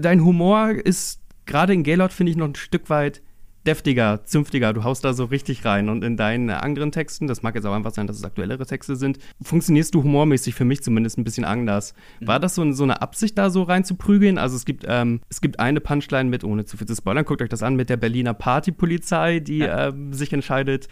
dein 0.00 0.24
Humor 0.24 0.70
ist 0.70 1.20
gerade 1.46 1.72
in 1.72 1.82
Gaylord, 1.82 2.12
finde 2.12 2.30
ich, 2.30 2.36
noch 2.36 2.48
ein 2.48 2.54
Stück 2.54 2.90
weit 2.90 3.22
deftiger, 3.68 4.24
zünftiger. 4.24 4.72
Du 4.72 4.82
haust 4.82 5.04
da 5.04 5.12
so 5.12 5.26
richtig 5.26 5.64
rein. 5.64 5.90
Und 5.90 6.02
in 6.02 6.16
deinen 6.16 6.48
anderen 6.48 6.90
Texten, 6.90 7.26
das 7.26 7.42
mag 7.42 7.54
jetzt 7.54 7.66
auch 7.66 7.74
einfach 7.74 7.92
sein, 7.92 8.06
dass 8.06 8.16
es 8.16 8.24
aktuellere 8.24 8.64
Texte 8.64 8.96
sind, 8.96 9.18
funktionierst 9.42 9.94
du 9.94 10.02
humormäßig 10.02 10.54
für 10.54 10.64
mich 10.64 10.82
zumindest 10.82 11.18
ein 11.18 11.24
bisschen 11.24 11.44
anders. 11.44 11.92
War 12.20 12.40
das 12.40 12.54
so, 12.54 12.70
so 12.72 12.84
eine 12.84 13.02
Absicht, 13.02 13.36
da 13.36 13.50
so 13.50 13.64
rein 13.64 13.84
zu 13.84 13.96
prügeln? 13.96 14.38
Also 14.38 14.56
es 14.56 14.64
gibt, 14.64 14.84
ähm, 14.88 15.20
es 15.28 15.42
gibt 15.42 15.60
eine 15.60 15.80
Punchline 15.80 16.30
mit, 16.30 16.44
ohne 16.44 16.64
zu 16.64 16.78
viel 16.78 16.86
zu 16.86 16.94
spoilern, 16.94 17.26
guckt 17.26 17.42
euch 17.42 17.50
das 17.50 17.62
an, 17.62 17.76
mit 17.76 17.90
der 17.90 17.98
Berliner 17.98 18.32
Partypolizei, 18.32 19.40
die 19.40 19.58
ja. 19.58 19.88
ähm, 19.88 20.14
sich 20.14 20.32
entscheidet, 20.32 20.88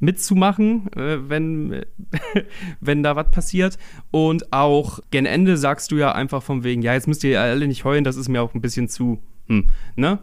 mitzumachen, 0.00 0.92
äh, 0.94 1.28
wenn, 1.28 1.84
wenn 2.80 3.02
da 3.02 3.16
was 3.16 3.30
passiert. 3.30 3.78
Und 4.10 4.52
auch 4.52 5.00
gen 5.10 5.26
Ende 5.26 5.56
sagst 5.56 5.92
du 5.92 5.96
ja 5.96 6.12
einfach 6.12 6.42
von 6.42 6.64
wegen, 6.64 6.82
ja, 6.82 6.94
jetzt 6.94 7.06
müsst 7.06 7.22
ihr 7.22 7.40
alle 7.40 7.68
nicht 7.68 7.84
heulen, 7.84 8.04
das 8.04 8.16
ist 8.16 8.28
mir 8.28 8.42
auch 8.42 8.54
ein 8.54 8.60
bisschen 8.60 8.88
zu, 8.88 9.20
hm, 9.46 9.66
ne? 9.96 10.18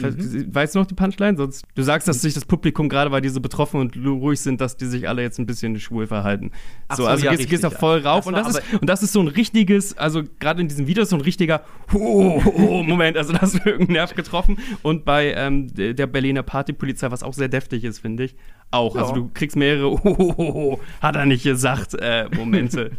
Mhm. 0.00 0.54
Weißt 0.54 0.74
du 0.74 0.80
noch 0.80 0.86
die 0.86 0.94
Punchline? 0.94 1.36
Sonst, 1.36 1.64
du 1.74 1.82
sagst, 1.82 2.08
dass 2.08 2.20
sich 2.20 2.34
das 2.34 2.44
Publikum, 2.44 2.88
gerade 2.88 3.10
weil 3.10 3.20
die 3.20 3.28
so 3.28 3.40
betroffen 3.40 3.80
und 3.80 3.96
ruhig 3.96 4.40
sind, 4.40 4.60
dass 4.60 4.76
die 4.76 4.86
sich 4.86 5.08
alle 5.08 5.22
jetzt 5.22 5.38
ein 5.38 5.46
bisschen 5.46 5.78
schwul 5.80 6.06
verhalten. 6.06 6.52
Ach 6.88 6.96
so, 6.96 7.06
also 7.06 7.24
ja, 7.24 7.34
gehst, 7.34 7.48
gehst 7.48 7.64
da 7.64 7.70
voll 7.70 8.00
rauf. 8.00 8.24
Das 8.24 8.26
und, 8.26 8.34
das 8.34 8.48
ist, 8.48 8.80
und 8.80 8.88
das 8.88 9.02
ist 9.02 9.12
so 9.12 9.20
ein 9.20 9.28
richtiges, 9.28 9.96
also 9.96 10.22
gerade 10.38 10.60
in 10.60 10.68
diesem 10.68 10.86
Video 10.86 11.02
ist 11.02 11.10
so 11.10 11.16
ein 11.16 11.22
richtiger 11.22 11.62
oh, 11.92 12.42
oh, 12.44 12.82
Moment, 12.82 13.16
also 13.16 13.32
da 13.32 13.40
hast 13.40 13.54
du 13.54 13.58
irgendeinen 13.58 13.94
Nerv 13.94 14.14
getroffen. 14.14 14.58
Und 14.82 15.04
bei 15.04 15.32
ähm, 15.34 15.68
der 15.74 16.06
Berliner 16.06 16.42
Partypolizei, 16.42 17.10
was 17.10 17.22
auch 17.22 17.34
sehr 17.34 17.48
deftig 17.48 17.84
ist, 17.84 17.98
finde 18.00 18.24
ich, 18.24 18.36
auch. 18.70 18.94
Ja. 18.94 19.02
Also 19.02 19.14
du 19.14 19.30
kriegst 19.32 19.56
mehrere 19.56 19.90
oh, 19.90 20.80
hat 21.00 21.16
er 21.16 21.26
nicht 21.26 21.44
gesagt, 21.44 21.94
äh, 21.94 22.28
Momente. 22.34 22.92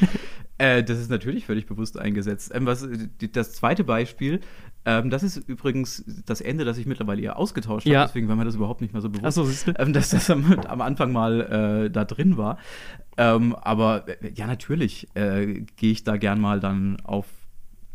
Äh, 0.58 0.82
das 0.82 0.98
ist 0.98 1.10
natürlich 1.10 1.44
völlig 1.44 1.66
bewusst 1.66 1.98
eingesetzt. 1.98 2.50
Ähm, 2.54 2.64
was, 2.64 2.88
das 3.32 3.52
zweite 3.52 3.84
Beispiel 3.84 4.40
ähm, 4.86 5.10
das 5.10 5.24
ist 5.24 5.36
übrigens 5.36 6.04
das 6.24 6.40
Ende, 6.40 6.64
das 6.64 6.78
ich 6.78 6.86
mittlerweile 6.86 7.20
eher 7.20 7.36
ausgetauscht 7.36 7.86
habe, 7.86 8.06
deswegen 8.06 8.28
war 8.28 8.36
mir 8.36 8.44
das 8.44 8.54
überhaupt 8.54 8.80
nicht 8.80 8.92
mehr 8.92 9.02
so 9.02 9.10
bewusst, 9.10 9.34
so, 9.34 9.72
ähm, 9.78 9.92
dass 9.92 10.10
das 10.10 10.30
am, 10.30 10.60
am 10.60 10.80
Anfang 10.80 11.12
mal 11.12 11.86
äh, 11.86 11.90
da 11.90 12.04
drin 12.04 12.36
war. 12.36 12.58
Ähm, 13.18 13.54
aber 13.56 14.06
äh, 14.08 14.32
ja, 14.34 14.46
natürlich 14.46 15.08
äh, 15.14 15.64
gehe 15.76 15.90
ich 15.90 16.04
da 16.04 16.16
gern 16.16 16.40
mal 16.40 16.60
dann 16.60 16.98
auf 17.02 17.26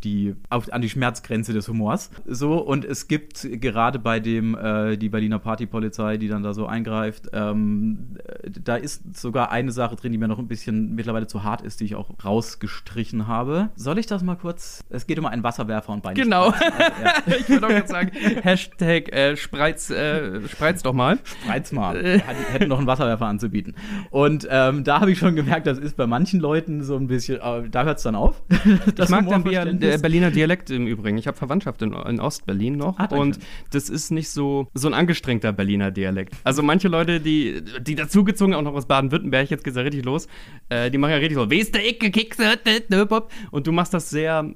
die, 0.04 0.36
auf, 0.50 0.72
an 0.72 0.82
die 0.82 0.90
Schmerzgrenze 0.90 1.54
des 1.54 1.68
Humors. 1.68 2.10
So, 2.26 2.58
und 2.58 2.86
es 2.86 3.08
gibt 3.08 3.48
gerade 3.62 4.00
bei 4.00 4.20
dem, 4.20 4.56
äh, 4.56 4.98
die 4.98 5.10
Berliner 5.10 5.40
Partypolizei, 5.40 6.18
die 6.18 6.28
dann 6.28 6.44
da 6.44 6.54
so 6.54 6.66
eingreift, 6.66 7.30
ähm, 7.34 8.18
da 8.64 8.76
ist 8.76 9.18
sogar 9.18 9.52
eine 9.52 9.72
Sache 9.72 9.96
drin, 9.96 10.12
die 10.12 10.18
mir 10.18 10.28
noch 10.28 10.40
ein 10.40 10.48
bisschen 10.48 10.96
mittlerweile 10.96 11.28
zu 11.28 11.44
hart 11.44 11.62
ist, 11.62 11.80
die 11.80 11.86
ich 11.86 11.96
auch 11.96 12.10
rausgestrichen 12.24 13.28
habe. 13.28 13.70
Soll 13.76 13.98
ich 13.98 14.06
das 14.06 14.24
mal 14.24 14.36
kurz? 14.36 14.84
Es 14.90 15.08
geht 15.08 15.20
um 15.20 15.26
einen 15.26 15.44
Wasserwerfer 15.44 15.94
und 15.94 16.04
Beine. 16.04 16.22
Genau. 16.22 16.50
Also, 16.50 16.66
ja. 16.66 17.14
ich 17.40 17.50
würde 17.50 17.68
auch 17.68 17.72
jetzt 17.72 17.90
sagen, 17.90 18.12
Hashtag 18.42 19.14
äh, 19.14 19.38
Spreiz, 19.38 19.90
äh, 19.90 20.48
Spreiz 20.48 20.84
doch 20.84 20.94
mal. 20.94 21.20
Spreiz 21.24 21.72
mal. 21.72 22.04
Hätten 22.52 22.70
noch 22.70 22.78
einen 22.78 22.88
Wasserwerfer 22.88 23.26
anzubieten. 23.26 23.76
Und 24.10 24.48
ähm, 24.50 24.84
da 24.84 25.02
habe 25.02 25.12
ich 25.12 25.20
schon 25.20 25.36
gemerkt, 25.36 25.68
das 25.68 25.78
ist 25.78 25.96
bei 25.98 26.08
manchen 26.08 26.40
Leuten 26.40 26.84
so 26.84 26.96
ein 26.96 27.08
bisschen, 27.08 27.40
äh, 27.40 27.70
da 27.70 27.84
hört 27.84 27.98
es 27.98 28.04
dann 28.04 28.16
auf. 28.16 28.42
ich 28.66 29.10
mag 29.10 29.28
dann, 29.28 29.46
wie 29.46 29.54
er 29.54 29.66
der 29.92 29.98
Berliner 29.98 30.32
Dialekt 30.32 30.70
im 30.70 30.88
Übrigen. 30.88 31.18
Ich 31.18 31.28
habe 31.28 31.38
Verwandtschaft 31.38 31.82
in, 31.82 31.94
in 31.94 32.20
Ostberlin 32.20 32.78
noch. 32.78 32.98
Ah, 33.00 33.06
und 33.16 33.40
das 33.72 33.90
ist 33.90 34.12
nicht 34.12 34.30
so, 34.30 34.68
so 34.74 34.88
ein 34.88 34.94
angestrengter 34.94 35.54
Berliner 35.54 35.92
Dialekt. 35.92 36.36
Also 36.44 36.64
manche 36.64 36.88
Leute, 36.88 37.20
die, 37.20 37.62
die 37.82 37.96
dazugezogen, 37.96 38.54
auch 38.54 38.62
noch 38.62 38.74
aus 38.74 38.88
Baden-Württemberg, 38.88 39.50
jetzt 39.50 39.64
geht's 39.64 39.78
ja 39.78 39.84
richtig 39.84 40.06
los, 40.06 40.28
äh, 40.70 40.90
die 40.90 40.98
machen 40.98 41.12
ja 41.12 41.18
richtig 41.18 41.36
so, 41.36 41.50
wie 41.50 41.60
ist 41.60 41.76
der 41.76 41.88
Ecke, 41.88 42.12
Kekse, 42.12 42.60
und 43.52 43.68
du 43.68 43.72
machst 43.72 43.94
das 43.94 44.10
sehr 44.10 44.54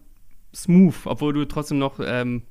smooth, 0.54 0.96
obwohl 1.06 1.34
du 1.34 1.46
trotzdem 1.46 1.80
noch 1.80 2.00
ähm, 2.04 2.44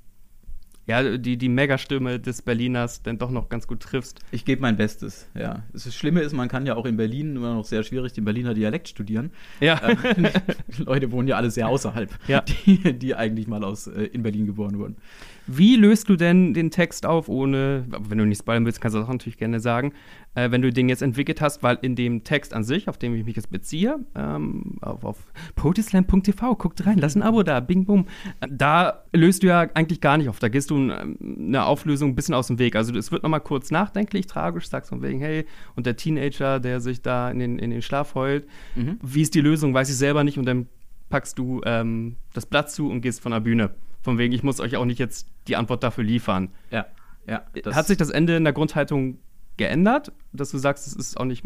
ja, 0.86 1.16
die, 1.16 1.36
die 1.36 1.48
Megastimme 1.48 2.20
des 2.20 2.42
Berliners 2.42 3.02
dann 3.02 3.18
doch 3.18 3.30
noch 3.30 3.48
ganz 3.48 3.66
gut 3.66 3.80
triffst. 3.80 4.20
Ich 4.32 4.44
gebe 4.44 4.60
mein 4.60 4.76
Bestes, 4.76 5.28
ja. 5.34 5.62
Das 5.72 5.92
Schlimme 5.94 6.20
ist, 6.20 6.32
man 6.32 6.48
kann 6.48 6.66
ja 6.66 6.76
auch 6.76 6.84
in 6.84 6.96
Berlin 6.96 7.36
immer 7.36 7.54
noch 7.54 7.64
sehr 7.64 7.82
schwierig 7.82 8.12
den 8.12 8.24
Berliner 8.24 8.54
Dialekt 8.54 8.88
studieren. 8.88 9.30
Ja. 9.60 9.80
Ähm, 9.82 10.28
Leute 10.78 11.10
wohnen 11.10 11.28
ja 11.28 11.36
alle 11.36 11.50
sehr 11.50 11.68
außerhalb, 11.68 12.10
ja. 12.28 12.42
die, 12.42 12.98
die 12.98 13.14
eigentlich 13.14 13.46
mal 13.46 13.64
aus, 13.64 13.86
äh, 13.86 14.04
in 14.04 14.22
Berlin 14.22 14.46
geboren 14.46 14.78
wurden. 14.78 14.96
Wie 15.46 15.76
löst 15.76 16.08
du 16.08 16.16
denn 16.16 16.54
den 16.54 16.70
Text 16.70 17.06
auf, 17.06 17.28
ohne, 17.28 17.84
wenn 17.88 18.18
du 18.18 18.24
nicht 18.24 18.38
spoilern 18.38 18.64
willst, 18.64 18.80
kannst 18.80 18.94
du 18.94 19.00
das 19.00 19.08
natürlich 19.08 19.36
gerne 19.36 19.60
sagen, 19.60 19.92
äh, 20.34 20.50
wenn 20.50 20.62
du 20.62 20.72
den 20.72 20.88
jetzt 20.88 21.02
entwickelt 21.02 21.40
hast, 21.40 21.62
weil 21.62 21.78
in 21.82 21.96
dem 21.96 22.24
Text 22.24 22.54
an 22.54 22.64
sich, 22.64 22.88
auf 22.88 22.98
den 22.98 23.14
ich 23.14 23.24
mich 23.24 23.36
jetzt 23.36 23.50
beziehe, 23.50 23.98
ähm, 24.14 24.78
auf, 24.80 25.04
auf 25.04 25.18
potislam.tv, 25.54 26.56
guckt 26.56 26.86
rein, 26.86 26.98
lass 26.98 27.14
ein 27.14 27.22
Abo 27.22 27.42
da, 27.42 27.60
bing 27.60 27.84
bum, 27.84 28.06
da 28.48 29.04
löst 29.12 29.42
du 29.42 29.48
ja 29.48 29.68
eigentlich 29.74 30.00
gar 30.00 30.16
nicht 30.16 30.28
auf, 30.28 30.38
da 30.38 30.48
gehst 30.48 30.70
du 30.70 30.76
eine 30.76 31.64
Auflösung 31.64 32.10
ein 32.10 32.14
bisschen 32.14 32.34
aus 32.34 32.46
dem 32.46 32.58
Weg. 32.58 32.76
Also 32.76 32.94
es 32.94 33.12
wird 33.12 33.22
nochmal 33.22 33.40
kurz 33.40 33.70
nachdenklich, 33.70 34.26
tragisch, 34.26 34.68
sagst 34.68 34.90
von 34.90 35.02
wegen, 35.02 35.20
hey, 35.20 35.44
und 35.76 35.86
der 35.86 35.96
Teenager, 35.96 36.58
der 36.58 36.80
sich 36.80 37.02
da 37.02 37.30
in 37.30 37.38
den, 37.38 37.58
in 37.58 37.70
den 37.70 37.82
Schlaf 37.82 38.14
heult, 38.14 38.46
mhm. 38.74 38.98
wie 39.02 39.22
ist 39.22 39.34
die 39.34 39.40
Lösung, 39.40 39.74
weiß 39.74 39.90
ich 39.90 39.96
selber 39.96 40.24
nicht 40.24 40.38
und 40.38 40.46
dann 40.46 40.68
packst 41.10 41.38
du 41.38 41.60
ähm, 41.64 42.16
das 42.32 42.46
Blatt 42.46 42.70
zu 42.70 42.90
und 42.90 43.02
gehst 43.02 43.20
von 43.20 43.32
der 43.32 43.40
Bühne. 43.40 43.70
Von 44.04 44.18
wegen, 44.18 44.34
ich 44.34 44.42
muss 44.42 44.60
euch 44.60 44.76
auch 44.76 44.84
nicht 44.84 44.98
jetzt 44.98 45.26
die 45.48 45.56
Antwort 45.56 45.82
dafür 45.82 46.04
liefern. 46.04 46.50
Ja, 46.70 46.86
ja. 47.26 47.42
Hat 47.72 47.86
sich 47.86 47.96
das 47.96 48.10
Ende 48.10 48.36
in 48.36 48.44
der 48.44 48.52
Grundhaltung 48.52 49.18
geändert, 49.56 50.12
dass 50.34 50.50
du 50.50 50.58
sagst, 50.58 50.86
es 50.86 50.92
ist 50.92 51.18
auch 51.18 51.24
nicht. 51.24 51.42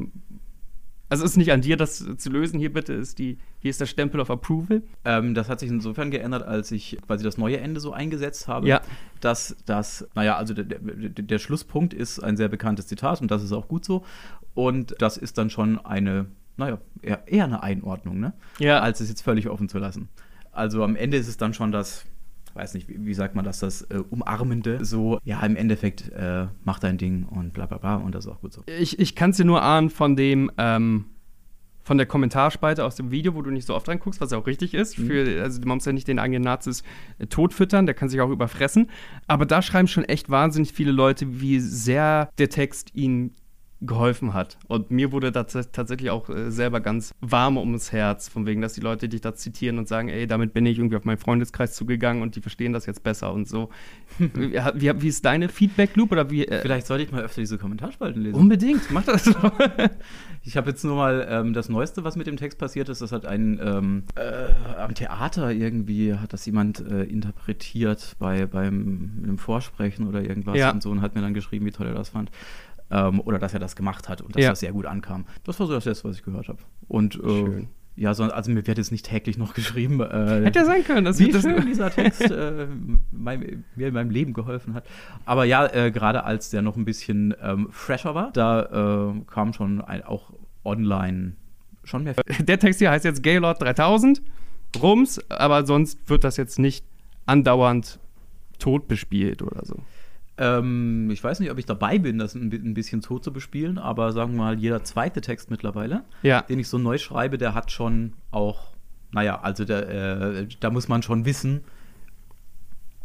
Also 1.09 1.25
es 1.25 1.31
ist 1.31 1.37
nicht 1.37 1.53
an 1.53 1.61
dir, 1.63 1.77
das 1.77 2.05
zu 2.19 2.31
lösen. 2.31 2.59
Hier 2.59 2.73
bitte 2.73 2.93
ist 2.93 3.21
die, 3.21 3.39
hier 3.61 3.71
ist 3.71 3.81
der 3.81 3.87
Stempel 3.87 4.21
of 4.21 4.29
Approval. 4.29 4.83
Ähm, 5.05 5.35
das 5.35 5.49
hat 5.49 5.61
sich 5.61 5.71
insofern 5.71 6.11
geändert, 6.11 6.43
als 6.43 6.73
ich 6.73 6.99
quasi 7.07 7.23
das 7.25 7.39
neue 7.39 7.59
Ende 7.61 7.81
so 7.81 7.93
eingesetzt 7.93 8.49
habe, 8.49 8.67
ja. 8.67 8.83
dass 9.21 9.57
das, 9.65 10.07
naja, 10.17 10.37
also 10.37 10.53
der, 10.53 10.65
der, 10.65 10.81
der 10.81 11.39
Schlusspunkt 11.39 11.95
ist 11.95 12.19
ein 12.19 12.37
sehr 12.37 12.49
bekanntes 12.49 12.89
Zitat 12.89 13.23
und 13.23 13.31
das 13.31 13.45
ist 13.45 13.53
auch 13.53 13.69
gut 13.69 13.85
so. 13.85 14.05
Und 14.55 14.97
das 14.99 15.17
ist 15.17 15.39
dann 15.39 15.49
schon 15.49 15.79
eine, 15.79 16.27
naja, 16.57 16.79
eher, 17.01 17.23
eher 17.27 17.45
eine 17.45 17.63
Einordnung, 17.63 18.19
ne? 18.19 18.33
Ja. 18.59 18.81
Als 18.81 19.01
es 19.01 19.09
jetzt 19.09 19.23
völlig 19.23 19.49
offen 19.49 19.69
zu 19.69 19.79
lassen. 19.79 20.09
Also 20.51 20.83
am 20.83 20.97
Ende 20.97 21.17
ist 21.17 21.29
es 21.29 21.37
dann 21.37 21.55
schon 21.55 21.73
das, 21.73 22.05
weiß 22.59 22.75
nicht, 22.75 22.89
wie, 22.89 23.07
wie 23.07 23.15
sagt 23.15 23.35
man 23.35 23.45
das, 23.45 23.61
das 23.61 23.83
äh, 23.83 24.03
Umarmende, 24.11 24.85
so, 24.85 25.19
ja, 25.25 25.41
im 25.41 25.57
Endeffekt 25.57 26.11
äh, 26.13 26.47
mach 26.65 26.79
dein 26.79 26.99
Ding 26.99 27.25
und 27.25 27.53
bla 27.53 27.67
bla 27.67 27.79
bla 27.79 27.97
und 27.97 28.15
das 28.15 28.27
ist 28.27 28.31
auch 28.31 28.41
gut 28.41 28.53
so. 28.53 28.63
Ich, 28.79 28.99
ich 28.99 29.15
kann 29.15 29.31
es 29.31 29.37
dir 29.37 29.45
nur 29.45 29.63
ahnen 29.63 29.91
von 29.91 30.17
dem, 30.17 30.51
ähm, 30.59 31.07
von 31.89 31.97
der 31.97 32.07
Kommentarspalte 32.07 32.85
aus 32.85 32.97
dem 32.97 33.11
Video, 33.11 33.35
wo 33.35 33.41
du 33.41 33.51
nicht 33.51 33.65
so 33.65 33.75
oft 33.75 33.89
reinguckst, 33.89 34.21
was 34.21 34.31
ja 34.31 34.39
auch 34.39 34.47
richtig 34.47 34.75
ist. 34.75 34.99
Mhm. 34.99 35.07
Für, 35.07 35.43
also 35.43 35.61
man 35.65 35.79
muss 35.79 35.87
ja 35.87 35.93
nicht 35.93 36.07
den 36.07 36.19
eigenen 36.19 36.43
Nazis 36.43 36.83
äh, 37.19 37.27
totfüttern, 37.27 37.87
der 37.87 37.95
kann 37.95 38.11
sich 38.11 38.21
auch 38.21 38.31
überfressen. 38.31 38.91
Aber 39.27 39.47
da 39.47 39.63
schreiben 39.63 39.89
schon 39.89 40.05
echt 40.05 40.29
wahnsinnig 40.29 40.73
viele 40.73 40.93
Leute, 40.93 41.41
wie 41.41 41.61
sehr 41.61 42.29
der 42.37 42.51
Text 42.51 42.95
ihnen 42.95 43.33
geholfen 43.81 44.35
hat. 44.35 44.59
Und 44.67 44.91
mir 44.91 45.13
wurde 45.13 45.31
das 45.31 45.53
tatsächlich 45.71 46.11
auch 46.11 46.29
äh, 46.29 46.51
selber 46.51 46.81
ganz 46.81 47.15
warm 47.21 47.57
ums 47.57 47.93
Herz, 47.93 48.29
von 48.29 48.45
wegen, 48.45 48.61
dass 48.61 48.73
die 48.73 48.81
Leute 48.81 49.09
dich 49.09 49.21
da 49.21 49.35
zitieren 49.35 49.79
und 49.79 49.87
sagen, 49.87 50.09
ey, 50.09 50.27
damit 50.27 50.53
bin 50.53 50.67
ich 50.67 50.79
irgendwie 50.79 50.97
auf 50.97 51.05
meinen 51.05 51.19
Freundeskreis 51.19 51.75
zugegangen 51.75 52.23
und 52.23 52.35
die 52.35 52.41
verstehen 52.41 52.73
das 52.73 52.87
jetzt 52.87 53.05
besser 53.05 53.33
und 53.33 53.49
so. 53.49 53.71
wie, 54.19 54.55
wie, 54.75 55.03
wie, 55.03 55.09
ist 55.09 55.25
deine 55.25 55.49
Feedback-Loop 55.49 56.11
oder 56.11 56.31
wie? 56.31 56.47
Äh 56.47 56.61
Vielleicht 56.61 56.89
sollte 56.89 57.05
ich 57.05 57.13
mal 57.13 57.23
öfter 57.23 57.41
diese 57.41 57.57
Kommentarspalten 57.57 58.21
lesen. 58.21 58.37
Unbedingt, 58.37 58.91
mach 58.91 59.05
das. 59.05 59.33
ich 60.43 60.57
habe 60.57 60.71
jetzt 60.71 60.85
nur 60.85 60.97
mal 60.97 61.27
ähm, 61.31 61.53
das 61.53 61.69
Neueste, 61.69 62.03
was 62.03 62.17
mit 62.17 62.27
dem 62.27 62.37
Text 62.37 62.59
passiert 62.59 62.89
ist, 62.89 63.01
das 63.01 63.13
hat 63.13 63.27
ein 63.27 63.61
ähm, 63.63 64.03
äh, 64.17 64.77
am 64.77 64.95
Theater 64.95 65.53
irgendwie 65.53 66.15
hat 66.15 66.33
das 66.33 66.45
jemand 66.47 66.81
äh, 66.81 67.05
interpretiert 67.05 68.17
bei 68.19 68.47
beim 68.47 69.21
einem 69.23 69.39
Vorsprechen 69.39 70.09
oder 70.09 70.23
irgendwas 70.23 70.57
ja. 70.57 70.71
und 70.71 70.83
so 70.83 70.91
und 70.91 71.01
hat 71.01 71.15
mir 71.15 71.21
dann 71.21 71.35
geschrieben, 71.35 71.67
wie 71.67 71.71
toll 71.71 71.87
er 71.87 71.95
das 71.95 72.11
fand 72.11 72.31
ähm, 72.91 73.21
oder 73.21 73.39
dass 73.39 73.55
er 73.55 73.61
das 73.61 73.77
gemacht 73.77 74.09
hat 74.09 74.21
und 74.21 74.35
dass 74.35 74.43
ja. 74.43 74.51
das 74.51 74.61
sehr 74.61 74.73
gut 74.73 74.87
ankam. 74.87 75.27
Das 75.45 75.59
war 75.61 75.67
so 75.67 75.73
das 75.75 75.85
Letzte, 75.85 76.09
was 76.09 76.17
ich 76.17 76.23
gehört 76.23 76.49
habe. 76.49 76.59
Und 76.89 77.17
äh, 77.23 77.67
ja, 77.97 78.15
so, 78.15 78.23
also 78.25 78.51
mir 78.53 78.65
wird 78.67 78.79
jetzt 78.79 78.93
nicht 78.93 79.07
täglich 79.07 79.39
noch 79.39 79.55
geschrieben. 79.55 80.01
Äh, 80.01 80.45
Hätte 80.45 80.61
ja 80.61 80.65
sein 80.65 80.85
können, 80.85 81.05
dass 81.05 81.19
wie 81.19 81.33
schön 81.33 81.67
dieser 81.67 81.91
Text 81.91 82.21
äh, 82.31 82.69
mein, 83.11 83.65
mir 83.75 83.89
in 83.89 83.95
meinem 83.95 84.11
Leben 84.11 84.33
geholfen 84.33 84.75
hat. 84.75 84.87
Aber 85.25 85.45
ja, 85.45 85.67
äh, 85.67 85.91
gerade 85.91 86.25
als 86.25 86.51
der 86.51 86.63
noch 86.63 86.77
ein 86.77 86.85
bisschen 86.85 87.35
ähm, 87.43 87.69
fresher 87.71 88.15
war, 88.15 88.31
da 88.33 89.11
äh, 89.11 89.21
kam 89.27 89.53
schon 89.53 89.81
ein, 89.81 90.05
auch 90.05 90.33
online 90.65 91.33
schon 91.83 92.05
mehr. 92.05 92.15
Der 92.41 92.59
Text 92.59 92.79
hier 92.79 92.91
heißt 92.91 93.05
jetzt 93.05 93.23
Gaylord 93.23 93.61
3000, 93.61 94.23
Rums, 94.81 95.19
aber 95.31 95.67
sonst 95.67 95.99
wird 96.09 96.23
das 96.25 96.37
jetzt 96.37 96.59
nicht 96.59 96.85
andauernd 97.27 97.99
tot 98.59 98.87
bespielt 98.87 99.43
oder 99.43 99.65
so. 99.65 99.77
Ähm, 100.39 101.11
ich 101.11 101.23
weiß 101.23 101.41
nicht, 101.41 101.51
ob 101.51 101.59
ich 101.59 101.67
dabei 101.67 101.99
bin, 101.99 102.19
das 102.19 102.35
ein, 102.35 102.53
ein, 102.53 102.75
bisschen 102.75 103.03
so 103.03 103.19
zu 103.19 103.33
bespielen, 103.33 103.77
aber 103.77 104.13
sagen 104.13 104.33
wir 104.35 104.39
mal, 104.39 104.59
jeder 104.59 104.85
zweite 104.85 105.21
Text 105.21 105.51
mittlerweile, 105.51 106.05
ja. 106.23 106.43
den 106.43 106.61
ich 106.61 106.69
so 106.69 106.79
neu 106.79 106.97
schreibe, 106.97 107.39
der 107.39 107.55
hat 107.55 107.73
schon 107.73 108.13
auch, 108.31 108.69
naja, 109.11 109.41
also 109.41 109.65
der, 109.65 109.89
äh, 109.89 110.47
da 110.61 110.71
muss 110.71 110.87
man 110.87 111.03
schon 111.03 111.25
wissen, 111.25 111.65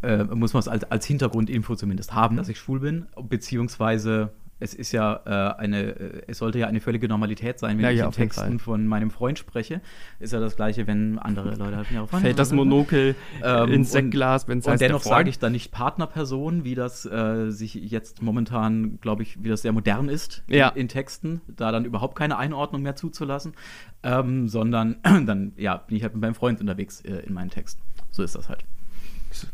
äh, 0.04 0.24
muss 0.26 0.54
man 0.54 0.60
es 0.60 0.68
als, 0.68 0.84
als 0.84 1.06
Hintergrundinfo 1.08 1.76
zumindest 1.76 2.14
haben, 2.14 2.38
dass 2.38 2.50
ich 2.50 2.60
schwul 2.60 2.82
bin, 2.82 3.08
beziehungsweise 3.30 4.32
es 4.60 4.74
ist 4.74 4.92
ja 4.92 5.22
äh, 5.26 5.60
eine, 5.60 5.82
äh, 5.82 6.22
es 6.28 6.38
sollte 6.38 6.60
ja 6.60 6.68
eine 6.68 6.80
völlige 6.80 7.08
Normalität 7.08 7.60
sein, 7.60 7.78
wenn 7.78 7.86
ja, 7.86 7.92
ich 7.92 8.00
ja, 8.00 8.06
in 8.06 8.12
Texten 8.12 8.60
von 8.60 8.88
meinem 8.88 9.12
Freund 9.12 9.38
spreche. 9.38 9.82
Ist 10.20 10.34
ja 10.34 10.40
das 10.40 10.56
gleiche, 10.56 10.88
wenn 10.88 11.20
andere 11.20 11.56
Leute 11.56 11.78
halt 11.78 11.92
ja 11.92 12.06
Fällt 12.06 12.40
das 12.40 12.52
Monokel 12.52 13.16
ähm, 13.44 13.72
ins 13.72 13.92
Sektglas, 13.92 14.48
wenn 14.48 14.60
es 14.60 14.68
heißt. 14.68 14.82
Und 14.82 14.88
dennoch 14.88 15.04
sage 15.04 15.30
ich 15.30 15.40
dann 15.40 15.52
nicht 15.52 15.72
Partnerperson, 15.72 16.64
wie 16.64 16.76
das 16.76 17.06
äh, 17.06 17.50
sich 17.52 17.74
jetzt 17.76 18.22
momentan, 18.22 19.00
glaube 19.02 19.24
ich, 19.24 19.44
wie 19.44 19.50
das 19.50 19.62
sehr 19.62 19.74
modern 19.74 20.10
ist 20.10 20.44
ja. 20.48 20.70
in, 20.70 20.82
in, 20.82 20.88
Texten, 20.88 21.42
da 21.48 21.72
dann 21.72 21.86
überhaupt 21.86 22.18
keine 22.18 22.38
Einordnung 22.38 22.84
mehr 22.84 22.96
zuzulassen, 22.96 23.54
ähm, 24.04 24.48
sondern 24.48 24.98
dann 25.04 25.54
ja 25.58 25.78
bin 25.78 25.98
ich 25.98 26.04
halt 26.04 26.14
mit 26.14 26.22
meinem 26.22 26.36
Freund 26.36 26.62
unterwegs 26.62 27.02
äh, 27.02 27.18
in 27.26 27.34
meinen 27.34 27.50
Texten. 27.50 27.82
So 28.12 28.24
ist 28.24 28.36
das 28.36 28.50
halt. 28.50 28.64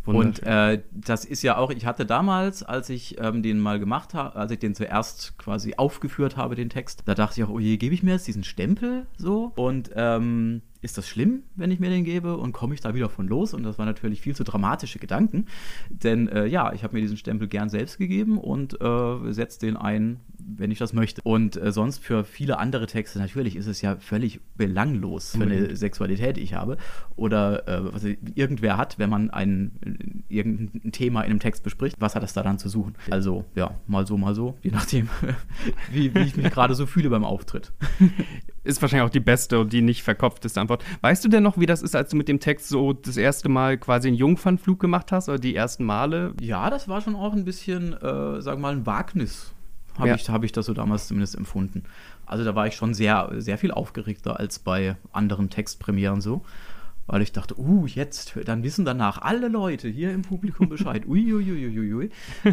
Und 0.05 0.43
äh, 0.43 0.81
das 0.91 1.25
ist 1.25 1.41
ja 1.43 1.57
auch, 1.57 1.71
ich 1.71 1.85
hatte 1.85 2.05
damals, 2.05 2.63
als 2.63 2.89
ich 2.89 3.19
ähm, 3.19 3.43
den 3.43 3.59
mal 3.59 3.79
gemacht 3.79 4.13
habe, 4.13 4.35
als 4.35 4.51
ich 4.51 4.59
den 4.59 4.75
zuerst 4.75 5.37
quasi 5.37 5.75
aufgeführt 5.77 6.37
habe, 6.37 6.55
den 6.55 6.69
Text, 6.69 7.03
da 7.05 7.15
dachte 7.15 7.39
ich 7.39 7.47
auch, 7.47 7.51
oh 7.51 7.59
je, 7.59 7.77
gebe 7.77 7.93
ich 7.93 8.03
mir 8.03 8.11
jetzt 8.11 8.27
diesen 8.27 8.43
Stempel 8.43 9.05
so? 9.17 9.51
Und 9.55 9.91
ähm, 9.95 10.61
ist 10.81 10.97
das 10.97 11.07
schlimm, 11.07 11.43
wenn 11.55 11.71
ich 11.71 11.79
mir 11.79 11.89
den 11.89 12.03
gebe 12.03 12.37
und 12.37 12.53
komme 12.53 12.73
ich 12.73 12.81
da 12.81 12.93
wieder 12.93 13.09
von 13.09 13.27
los? 13.27 13.53
Und 13.53 13.63
das 13.63 13.77
waren 13.77 13.85
natürlich 13.85 14.21
viel 14.21 14.35
zu 14.35 14.43
dramatische 14.43 14.99
Gedanken, 14.99 15.45
denn 15.89 16.27
äh, 16.29 16.45
ja, 16.45 16.73
ich 16.73 16.83
habe 16.83 16.95
mir 16.95 17.01
diesen 17.01 17.17
Stempel 17.17 17.47
gern 17.47 17.69
selbst 17.69 17.97
gegeben 17.97 18.37
und 18.37 18.79
äh, 18.81 19.33
setze 19.33 19.59
den 19.59 19.75
ein, 19.75 20.21
wenn 20.37 20.71
ich 20.71 20.79
das 20.79 20.93
möchte. 20.93 21.21
Und 21.23 21.61
äh, 21.61 21.71
sonst 21.71 22.03
für 22.03 22.23
viele 22.23 22.59
andere 22.59 22.87
Texte 22.87 23.19
natürlich 23.19 23.55
ist 23.55 23.67
es 23.67 23.81
ja 23.81 23.97
völlig 23.97 24.39
belanglos 24.55 25.31
für 25.31 25.43
eine 25.43 25.75
Sexualität, 25.75 26.37
die 26.37 26.41
ich 26.41 26.53
habe 26.53 26.77
oder 27.15 27.67
äh, 27.67 27.93
was 27.93 28.03
irgendwer 28.35 28.77
hat, 28.77 28.97
wenn 28.99 29.09
man 29.09 29.29
ein 29.29 30.23
irgendein 30.29 30.91
Thema 30.91 31.21
in 31.21 31.31
einem 31.31 31.39
Text 31.39 31.63
bespricht. 31.63 31.97
Was 31.99 32.15
hat 32.15 32.23
das 32.23 32.33
da 32.33 32.43
dann 32.43 32.57
zu 32.57 32.69
suchen? 32.69 32.95
Also 33.09 33.45
ja, 33.55 33.75
mal 33.87 34.07
so, 34.07 34.17
mal 34.17 34.33
so, 34.33 34.57
je 34.63 34.71
nachdem, 34.71 35.09
wie, 35.91 36.13
wie 36.15 36.19
ich 36.19 36.37
mich 36.37 36.51
gerade 36.51 36.73
so 36.73 36.85
fühle 36.85 37.09
beim 37.09 37.25
Auftritt. 37.25 37.73
Ist 38.63 38.81
wahrscheinlich 38.81 39.07
auch 39.07 39.11
die 39.11 39.19
beste 39.19 39.59
und 39.59 39.73
die 39.73 39.81
nicht 39.81 40.03
verkopfteste 40.03 40.59
Antwort. 40.69 40.83
Weißt 41.01 41.23
du 41.23 41.29
denn 41.29 41.43
noch, 41.43 41.57
wie 41.57 41.65
das 41.65 41.81
ist, 41.81 41.95
als 41.95 42.09
du 42.11 42.17
mit 42.17 42.27
dem 42.27 42.39
Text 42.39 42.69
so 42.69 42.93
das 42.93 43.17
erste 43.17 43.49
Mal 43.49 43.77
quasi 43.77 44.07
einen 44.07 44.17
Jungfernflug 44.17 44.79
gemacht 44.79 45.11
hast 45.11 45.29
oder 45.29 45.39
die 45.39 45.55
ersten 45.55 45.83
Male? 45.83 46.33
Ja, 46.39 46.69
das 46.69 46.87
war 46.87 47.01
schon 47.01 47.15
auch 47.15 47.33
ein 47.33 47.45
bisschen, 47.45 47.93
äh, 47.93 48.41
sagen 48.41 48.61
wir 48.61 48.67
mal, 48.67 48.73
ein 48.73 48.85
Wagnis 48.85 49.53
habe 49.97 50.09
ja. 50.09 50.15
ich, 50.15 50.29
hab 50.29 50.43
ich 50.43 50.51
das 50.51 50.65
so 50.65 50.73
damals 50.73 51.07
zumindest 51.07 51.35
empfunden. 51.35 51.83
Also 52.25 52.45
da 52.45 52.55
war 52.55 52.67
ich 52.67 52.75
schon 52.75 52.93
sehr, 52.93 53.29
sehr 53.37 53.57
viel 53.57 53.71
aufgeregter 53.71 54.39
als 54.39 54.59
bei 54.59 54.95
anderen 55.11 55.49
Textpremieren 55.49 56.21
so. 56.21 56.43
Weil 57.09 57.23
ich 57.23 57.31
dachte, 57.31 57.59
uh, 57.59 57.87
jetzt, 57.87 58.37
dann 58.45 58.61
wissen 58.61 58.85
danach 58.85 59.19
alle 59.19 59.47
Leute 59.47 59.87
hier 59.87 60.11
im 60.13 60.21
Publikum 60.21 60.69
Bescheid. 60.69 61.05
Uiuiuiui. 61.07 61.67
Ui, 61.67 61.79
ui, 61.79 61.93
ui. 61.95 62.09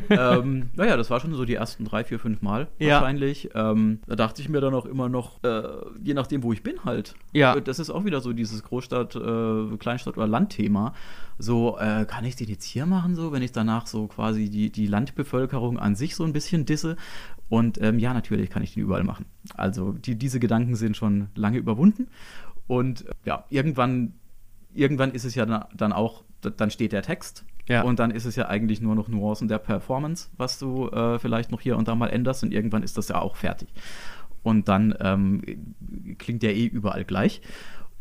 ähm, 0.09 0.71
naja, 0.75 0.97
das 0.97 1.11
war 1.11 1.21
schon 1.21 1.35
so 1.35 1.45
die 1.45 1.57
ersten 1.57 1.85
drei, 1.85 2.05
vier, 2.05 2.19
fünf 2.19 2.40
Mal 2.40 2.69
ja. 2.79 2.95
wahrscheinlich. 2.95 3.51
Ähm, 3.55 4.01
da 4.07 4.16
dachte 4.16 4.40
ich 4.40 4.49
mir 4.49 4.62
dann 4.62 4.73
auch 4.73 4.87
immer 4.87 5.11
noch, 5.11 5.45
äh, 5.45 5.62
je 6.03 6.14
nachdem, 6.14 6.42
wo 6.42 6.55
ich 6.55 6.62
bin 6.62 6.83
halt. 6.85 7.14
Ja. 7.35 7.61
Das 7.61 7.79
ist 7.79 7.90
auch 7.90 8.07
wieder 8.07 8.23
so 8.23 8.33
dieses 8.33 8.62
Großstadt, 8.62 9.14
äh, 9.14 9.77
Kleinstadt 9.77 10.16
oder 10.16 10.27
Landthema. 10.27 10.95
So, 11.38 11.77
äh, 11.79 12.07
kann 12.07 12.25
ich 12.25 12.37
den 12.37 12.49
jetzt 12.49 12.64
hier 12.64 12.87
machen, 12.87 13.14
so, 13.14 13.33
wenn 13.33 13.42
ich 13.42 13.53
danach 13.53 13.87
so 13.87 14.07
quasi 14.07 14.49
die, 14.49 14.73
die 14.73 14.87
Landbevölkerung 14.87 15.79
an 15.79 15.95
sich 15.97 16.16
so 16.16 16.25
ein 16.25 16.33
bisschen 16.33 16.64
disse? 16.64 16.97
Und 17.51 17.79
ähm, 17.83 17.99
ja, 17.99 18.14
natürlich 18.14 18.49
kann 18.49 18.62
ich 18.62 18.73
den 18.73 18.85
überall 18.85 19.05
machen. 19.05 19.27
Also 19.55 19.92
die, 19.92 20.14
diese 20.14 20.40
Gedanken 20.40 20.77
sind 20.77 20.97
schon 20.97 21.29
lange 21.35 21.59
überwunden. 21.59 22.09
Und 22.66 23.05
ja, 23.27 23.45
irgendwann, 23.51 24.14
irgendwann 24.77 25.12
ist 25.12 25.25
es 25.25 25.35
ja 25.35 25.47
dann 25.47 25.93
auch, 25.93 26.25
dann 26.41 26.71
steht 26.71 26.93
der 26.93 27.03
Text. 27.03 27.45
Ja. 27.69 27.83
Und 27.83 27.99
dann 27.99 28.11
ist 28.11 28.25
es 28.27 28.37
ja 28.37 28.47
eigentlich 28.47 28.81
nur 28.81 28.95
noch 28.95 29.09
Nuancen 29.09 29.49
der 29.49 29.59
Performance, 29.59 30.29
was 30.37 30.59
du 30.59 30.89
äh, 30.89 31.19
vielleicht 31.19 31.51
noch 31.51 31.61
hier 31.61 31.77
und 31.77 31.89
da 31.89 31.95
mal 31.95 32.09
änderst. 32.09 32.45
Und 32.45 32.53
irgendwann 32.53 32.83
ist 32.83 32.97
das 32.97 33.09
ja 33.09 33.21
auch 33.21 33.37
fertig. 33.37 33.69
Und 34.43 34.69
dann 34.69 34.95
ähm, 35.01 35.43
klingt 36.19 36.43
der 36.43 36.55
eh 36.55 36.67
überall 36.67 37.05
gleich. 37.05 37.41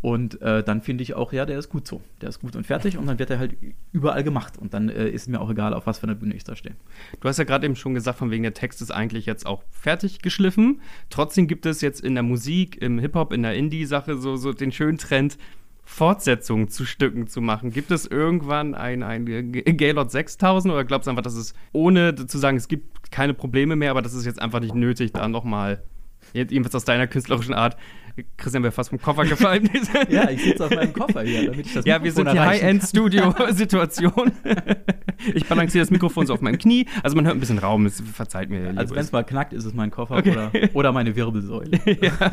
Und 0.05 0.39
äh, 0.43 0.63
dann 0.63 0.81
finde 0.81 1.01
ich 1.01 1.15
auch, 1.15 1.33
ja, 1.33 1.47
der 1.47 1.57
ist 1.57 1.69
gut 1.69 1.87
so. 1.87 1.99
Der 2.21 2.29
ist 2.29 2.39
gut 2.39 2.55
und 2.55 2.67
fertig 2.67 2.95
und 2.99 3.07
dann 3.07 3.17
wird 3.17 3.31
er 3.31 3.39
halt 3.39 3.57
überall 3.91 4.23
gemacht. 4.23 4.55
Und 4.55 4.75
dann 4.75 4.89
äh, 4.89 5.09
ist 5.09 5.27
mir 5.27 5.41
auch 5.41 5.49
egal, 5.49 5.73
auf 5.73 5.87
was 5.87 5.97
für 5.97 6.03
einer 6.03 6.13
Bühne 6.13 6.35
ich 6.35 6.43
da 6.43 6.55
stehe. 6.55 6.75
Du 7.19 7.27
hast 7.27 7.39
ja 7.39 7.43
gerade 7.43 7.65
eben 7.65 7.75
schon 7.75 7.95
gesagt, 7.95 8.19
von 8.19 8.29
wegen 8.29 8.43
der 8.43 8.53
Text 8.53 8.83
ist 8.83 8.91
eigentlich 8.91 9.25
jetzt 9.25 9.47
auch 9.47 9.63
fertig 9.71 10.21
geschliffen. 10.21 10.81
Trotzdem 11.09 11.47
gibt 11.47 11.65
es 11.65 11.81
jetzt 11.81 12.01
in 12.01 12.13
der 12.13 12.21
Musik, 12.21 12.79
im 12.83 12.99
Hip-Hop, 12.99 13.33
in 13.33 13.41
der 13.41 13.55
Indie-Sache 13.55 14.19
so, 14.19 14.35
so 14.35 14.53
den 14.53 14.71
schönen 14.71 14.99
Trend, 14.99 15.39
Fortsetzungen 15.85 16.67
zu 16.67 16.83
Stücken 16.83 17.27
zu 17.27 17.41
machen. 17.41 17.69
Gibt 17.69 17.91
es 17.91 18.05
irgendwann 18.05 18.73
ein, 18.73 19.03
ein 19.03 19.25
Gaylord 19.25 20.11
6000 20.11 20.73
oder 20.73 20.83
glaubst 20.83 21.07
du 21.07 21.11
einfach, 21.11 21.23
dass 21.23 21.35
es, 21.35 21.53
ohne 21.71 22.15
zu 22.15 22.37
sagen, 22.37 22.57
es 22.57 22.67
gibt 22.67 23.11
keine 23.11 23.33
Probleme 23.33 23.75
mehr, 23.75 23.91
aber 23.91 24.01
das 24.01 24.13
ist 24.13 24.25
jetzt 24.25 24.41
einfach 24.41 24.59
nicht 24.59 24.75
nötig, 24.75 25.13
da 25.13 25.27
nochmal, 25.27 25.83
jedenfalls 26.35 26.75
aus 26.75 26.85
deiner 26.85 27.07
künstlerischen 27.07 27.53
Art, 27.53 27.77
Christian 28.37 28.63
wäre 28.63 28.71
fast 28.71 28.91
vom 28.91 29.01
Koffer 29.01 29.25
gefallen. 29.25 29.69
ja, 30.09 30.29
ich 30.29 30.41
sitze 30.41 30.65
auf 30.65 30.71
meinem 30.71 30.93
Koffer 30.93 31.23
hier, 31.23 31.47
damit 31.51 31.65
ich 31.65 31.73
das 31.73 31.85
Ja, 31.85 32.01
wir 32.01 32.11
sind 32.13 32.31
die 32.31 32.39
High-End-Studio-Situation. 32.39 34.31
ich 35.33 35.45
balanciere 35.45 35.81
das 35.81 35.91
Mikrofon 35.91 36.25
so 36.25 36.33
auf 36.33 36.39
meinem 36.39 36.57
Knie. 36.57 36.85
Also 37.03 37.17
man 37.17 37.25
hört 37.25 37.35
ein 37.35 37.41
bisschen 37.41 37.59
Raum, 37.59 37.85
es 37.85 38.01
verzeiht 38.01 38.49
mir. 38.49 38.73
Also 38.77 38.95
wenn 38.95 39.01
es 39.01 39.11
mal 39.11 39.23
knackt, 39.23 39.51
ist 39.51 39.65
es 39.65 39.73
mein 39.73 39.91
Koffer 39.91 40.17
okay. 40.17 40.31
oder, 40.31 40.51
oder 40.73 40.91
meine 40.93 41.13
Wirbelsäule. 41.15 41.77
ja. 42.01 42.31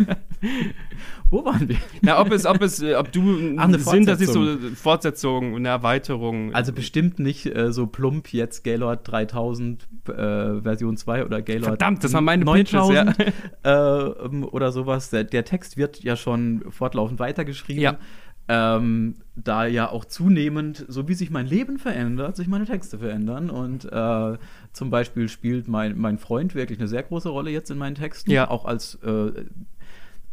Wo 1.31 1.45
waren 1.45 1.69
wir? 1.69 1.77
Na, 2.01 2.21
ob 2.21 2.31
es, 2.31 2.47
ob 2.47 2.63
es, 2.63 2.83
ob 2.83 3.11
du 3.11 3.57
Ach, 3.57 3.65
eine 3.65 3.79
Sinn, 3.81 4.07
dass 4.07 4.21
ich 4.21 4.29
so 4.29 4.57
Fortsetzung, 4.77 5.57
eine 5.57 5.69
Erweiterung. 5.69 6.55
Also 6.55 6.73
bestimmt 6.73 7.19
nicht 7.19 7.47
äh, 7.47 7.73
so 7.73 7.89
plump 7.89 8.33
jetzt 8.33 8.63
Gaylord 8.63 9.01
3000 9.11 9.89
äh, 10.09 10.61
Version 10.61 10.97
2 10.97 11.25
oder 11.25 11.43
Gaylord 11.43 11.65
Verdammt, 11.65 12.05
das 12.05 12.13
waren 12.13 12.25
meine 12.25 12.45
9000 12.45 13.17
Pitches, 13.17 13.35
ja. 13.65 13.71
äh, 13.71 13.92
oder 14.53 14.71
sowas. 14.71 15.11
Der, 15.11 15.25
der 15.25 15.45
Text 15.45 15.63
Text 15.63 15.77
wird 15.77 16.03
ja 16.03 16.17
schon 16.17 16.65
fortlaufend 16.71 17.19
weitergeschrieben. 17.21 17.83
Ja. 17.83 17.99
Ähm, 18.49 19.15
da 19.37 19.67
ja 19.67 19.89
auch 19.89 20.05
zunehmend, 20.05 20.85
so 20.89 21.07
wie 21.07 21.15
sich 21.15 21.31
mein 21.31 21.47
Leben 21.47 21.79
verändert, 21.79 22.37
sich 22.37 22.49
meine 22.49 22.65
Texte 22.65 22.99
verändern. 22.99 23.51
Und 23.51 23.85
äh, 23.91 24.39
zum 24.73 24.91
Beispiel 24.91 25.29
spielt 25.29 25.69
mein, 25.69 25.97
mein 25.97 26.19
Freund 26.19 26.55
wirklich 26.55 26.79
eine 26.81 26.89
sehr 26.89 27.05
große 27.05 27.29
Rolle 27.29 27.51
jetzt 27.51 27.71
in 27.71 27.79
meinen 27.79 27.95
Texten. 27.95 28.31
Ja. 28.31 28.51
Auch 28.51 28.65
als 28.65 28.97
äh, 28.97 29.31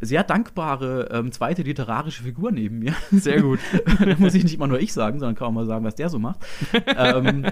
sehr 0.00 0.24
dankbare 0.24 1.08
ähm, 1.12 1.30
zweite 1.30 1.62
literarische 1.62 2.24
Figur 2.24 2.50
neben 2.50 2.80
mir. 2.80 2.94
Sehr 3.12 3.40
gut. 3.42 3.60
da 4.00 4.16
muss 4.18 4.34
ich 4.34 4.42
nicht 4.42 4.58
mal 4.58 4.66
nur 4.66 4.80
ich 4.80 4.92
sagen, 4.92 5.20
sondern 5.20 5.36
kann 5.36 5.48
auch 5.48 5.52
mal 5.52 5.66
sagen, 5.66 5.84
was 5.84 5.94
der 5.94 6.08
so 6.08 6.18
macht. 6.18 6.40
ähm, 6.96 7.46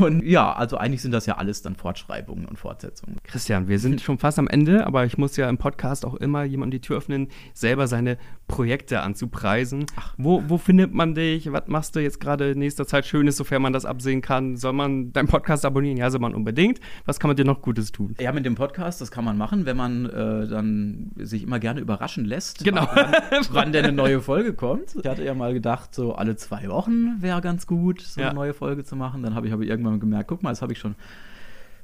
und 0.00 0.24
ja, 0.24 0.52
also 0.52 0.76
eigentlich 0.76 1.02
sind 1.02 1.12
das 1.12 1.26
ja 1.26 1.36
alles 1.36 1.62
dann 1.62 1.76
Fortschreibungen 1.76 2.46
und 2.46 2.58
Fortsetzungen. 2.58 3.18
Christian, 3.22 3.68
wir 3.68 3.78
sind 3.78 4.00
schon 4.00 4.18
fast 4.18 4.38
am 4.38 4.48
Ende, 4.48 4.86
aber 4.86 5.04
ich 5.04 5.18
muss 5.18 5.36
ja 5.36 5.48
im 5.48 5.58
Podcast 5.58 6.06
auch 6.06 6.14
immer 6.14 6.44
jemandem 6.44 6.80
die 6.80 6.86
Tür 6.86 6.96
öffnen, 6.96 7.28
selber 7.52 7.86
seine 7.86 8.16
Projekte 8.46 9.00
anzupreisen. 9.00 9.86
Ach. 9.96 10.14
Wo, 10.16 10.42
wo 10.48 10.58
findet 10.58 10.92
man 10.92 11.14
dich? 11.14 11.50
Was 11.52 11.64
machst 11.66 11.96
du 11.96 12.00
jetzt 12.00 12.20
gerade 12.20 12.52
in 12.52 12.58
nächster 12.58 12.86
Zeit 12.86 13.06
Schönes, 13.06 13.36
sofern 13.36 13.62
man 13.62 13.72
das 13.72 13.84
absehen 13.84 14.20
kann? 14.20 14.56
Soll 14.56 14.72
man 14.72 15.12
deinen 15.12 15.28
Podcast 15.28 15.64
abonnieren? 15.64 15.96
Ja, 15.96 16.10
soll 16.10 16.20
man 16.20 16.34
unbedingt. 16.34 16.80
Was 17.04 17.18
kann 17.18 17.28
man 17.28 17.36
dir 17.36 17.44
noch 17.44 17.62
Gutes 17.62 17.92
tun? 17.92 18.14
Ja, 18.20 18.32
mit 18.32 18.44
dem 18.44 18.54
Podcast, 18.54 19.00
das 19.00 19.10
kann 19.10 19.24
man 19.24 19.36
machen, 19.36 19.66
wenn 19.66 19.76
man 19.76 20.06
äh, 20.06 20.46
dann 20.48 21.12
sich 21.16 21.42
immer 21.42 21.58
gerne 21.58 21.80
überraschen 21.80 22.24
lässt, 22.24 22.64
genau. 22.64 22.88
wann, 22.94 23.14
wann 23.50 23.72
denn 23.72 23.84
eine 23.84 23.94
neue 23.94 24.20
Folge 24.20 24.54
kommt. 24.54 24.94
Ich 24.94 25.08
hatte 25.08 25.24
ja 25.24 25.34
mal 25.34 25.52
gedacht, 25.52 25.94
so 25.94 26.14
alle 26.14 26.36
zwei 26.36 26.68
Wochen 26.68 27.20
wäre 27.20 27.40
ganz 27.40 27.66
gut, 27.66 28.00
so 28.00 28.20
ja. 28.20 28.28
eine 28.28 28.34
neue 28.34 28.54
Folge 28.54 28.84
zu 28.84 28.96
machen. 28.96 29.22
Dann 29.22 29.34
habe 29.34 29.46
ich 29.46 29.52
aber 29.64 29.70
irgendwann 29.70 30.00
gemerkt, 30.00 30.28
guck 30.28 30.42
mal, 30.42 30.50
jetzt 30.50 30.62
habe 30.62 30.72
ich 30.72 30.78
schon 30.78 30.94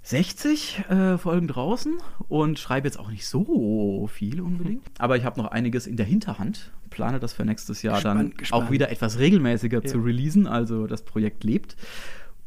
60 0.03 0.85
äh, 0.89 1.19
Folgen 1.19 1.47
draußen 1.47 1.99
und 2.29 2.59
schreibe 2.59 2.89
jetzt 2.89 2.99
auch 2.99 3.11
nicht 3.11 3.27
so 3.27 4.09
viel 4.13 4.41
unbedingt. 4.41 4.87
Aber 4.99 5.17
ich 5.17 5.25
habe 5.25 5.41
noch 5.41 5.51
einiges 5.51 5.87
in 5.87 5.97
der 5.97 6.07
Hinterhand. 6.07 6.73
Plane 6.89 7.21
das 7.21 7.33
für 7.33 7.45
nächstes 7.45 7.83
Jahr 7.83 7.97
gespannt, 7.97 8.21
dann 8.21 8.37
gespannt. 8.37 8.65
auch 8.65 8.71
wieder 8.71 8.91
etwas 8.91 9.19
regelmäßiger 9.19 9.83
ja. 9.85 9.89
zu 9.89 9.99
releasen. 9.99 10.47
Also 10.47 10.87
das 10.87 11.03
Projekt 11.03 11.45
lebt. 11.45 11.77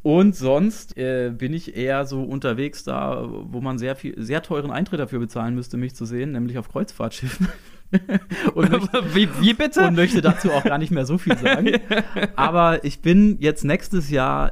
Und 0.02 0.36
sonst 0.36 0.98
äh, 0.98 1.32
bin 1.36 1.54
ich 1.54 1.78
eher 1.78 2.06
so 2.06 2.24
unterwegs 2.24 2.84
da, 2.84 3.26
wo 3.26 3.62
man 3.62 3.78
sehr 3.78 3.96
viel, 3.96 4.22
sehr 4.22 4.44
teuren 4.44 4.70
Eintritt 4.70 5.00
dafür 5.00 5.20
bezahlen 5.20 5.56
müsste, 5.56 5.78
mich 5.78 5.96
zu 5.96 6.04
sehen, 6.04 6.34
nämlich 6.34 6.58
auf 6.58 6.70
Kreuzfahrtschiffen. 6.70 7.48
und 8.54 8.70
möchte, 8.70 9.16
wie, 9.16 9.30
wie, 9.40 9.54
bitte? 9.54 9.88
Und 9.88 9.96
möchte 9.96 10.22
dazu 10.22 10.52
auch 10.52 10.64
gar 10.64 10.78
nicht 10.78 10.92
mehr 10.92 11.06
so 11.06 11.18
viel 11.18 11.38
sagen. 11.38 11.80
Aber 12.36 12.84
ich 12.84 13.00
bin 13.00 13.38
jetzt 13.40 13.64
nächstes 13.64 14.10
Jahr 14.10 14.52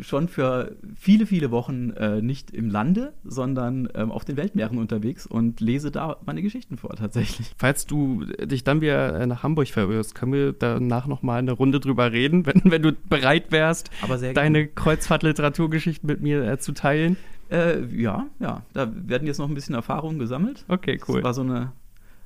schon 0.00 0.28
für 0.28 0.76
viele, 0.94 1.26
viele 1.26 1.50
Wochen 1.50 1.90
äh, 1.90 2.22
nicht 2.22 2.50
im 2.50 2.70
Lande, 2.70 3.12
sondern 3.24 3.88
ähm, 3.94 4.10
auf 4.10 4.24
den 4.24 4.36
Weltmeeren 4.36 4.78
unterwegs 4.78 5.26
und 5.26 5.60
lese 5.60 5.90
da 5.90 6.16
meine 6.24 6.42
Geschichten 6.42 6.76
vor, 6.76 6.94
tatsächlich. 6.96 7.52
Falls 7.56 7.86
du 7.86 8.24
dich 8.24 8.64
dann 8.64 8.80
wieder 8.80 9.20
äh, 9.20 9.26
nach 9.26 9.42
Hamburg 9.42 9.68
verirrst, 9.68 10.14
können 10.14 10.32
wir 10.32 10.52
danach 10.52 11.06
nochmal 11.06 11.38
eine 11.38 11.52
Runde 11.52 11.80
drüber 11.80 12.12
reden, 12.12 12.46
wenn, 12.46 12.62
wenn 12.64 12.82
du 12.82 12.92
bereit 12.92 13.52
wärst, 13.52 13.90
deine 14.34 14.66
Kreuzfahrt-Literaturgeschichten 14.66 16.06
mit 16.06 16.20
mir 16.20 16.44
äh, 16.44 16.58
zu 16.58 16.72
teilen? 16.72 17.16
Äh, 17.50 17.84
ja, 17.94 18.26
ja. 18.40 18.62
Da 18.72 18.90
werden 18.94 19.26
jetzt 19.26 19.38
noch 19.38 19.48
ein 19.48 19.54
bisschen 19.54 19.74
Erfahrungen 19.74 20.18
gesammelt. 20.18 20.64
Okay, 20.68 20.98
cool. 21.06 21.16
Das 21.16 21.24
war 21.24 21.34
so 21.34 21.42
eine 21.42 21.72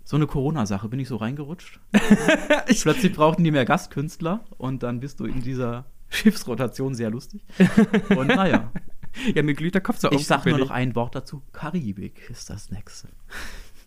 so 0.06 0.14
eine 0.14 0.28
Corona-Sache, 0.28 0.88
bin 0.88 1.00
ich 1.00 1.08
so 1.08 1.16
reingerutscht. 1.16 1.80
Plötzlich 2.82 3.12
brauchten 3.12 3.42
die 3.42 3.50
mehr 3.50 3.64
Gastkünstler 3.64 4.44
und 4.56 4.84
dann 4.84 5.00
bist 5.00 5.18
du 5.18 5.24
in 5.24 5.42
dieser 5.42 5.84
Schiffsrotation 6.08 6.94
sehr 6.94 7.10
lustig. 7.10 7.42
Und 8.16 8.28
naja. 8.28 8.72
ja, 9.34 9.42
mir 9.42 9.54
glüht 9.54 9.74
der 9.74 9.82
Kopf 9.82 9.98
so 9.98 10.08
auf. 10.08 10.14
Ich 10.14 10.26
sag 10.26 10.46
nur 10.46 10.58
noch 10.58 10.70
ein 10.70 10.94
Wort 10.94 11.14
dazu. 11.14 11.42
Karibik 11.52 12.30
ist 12.30 12.50
das 12.50 12.70
nächste. 12.70 13.08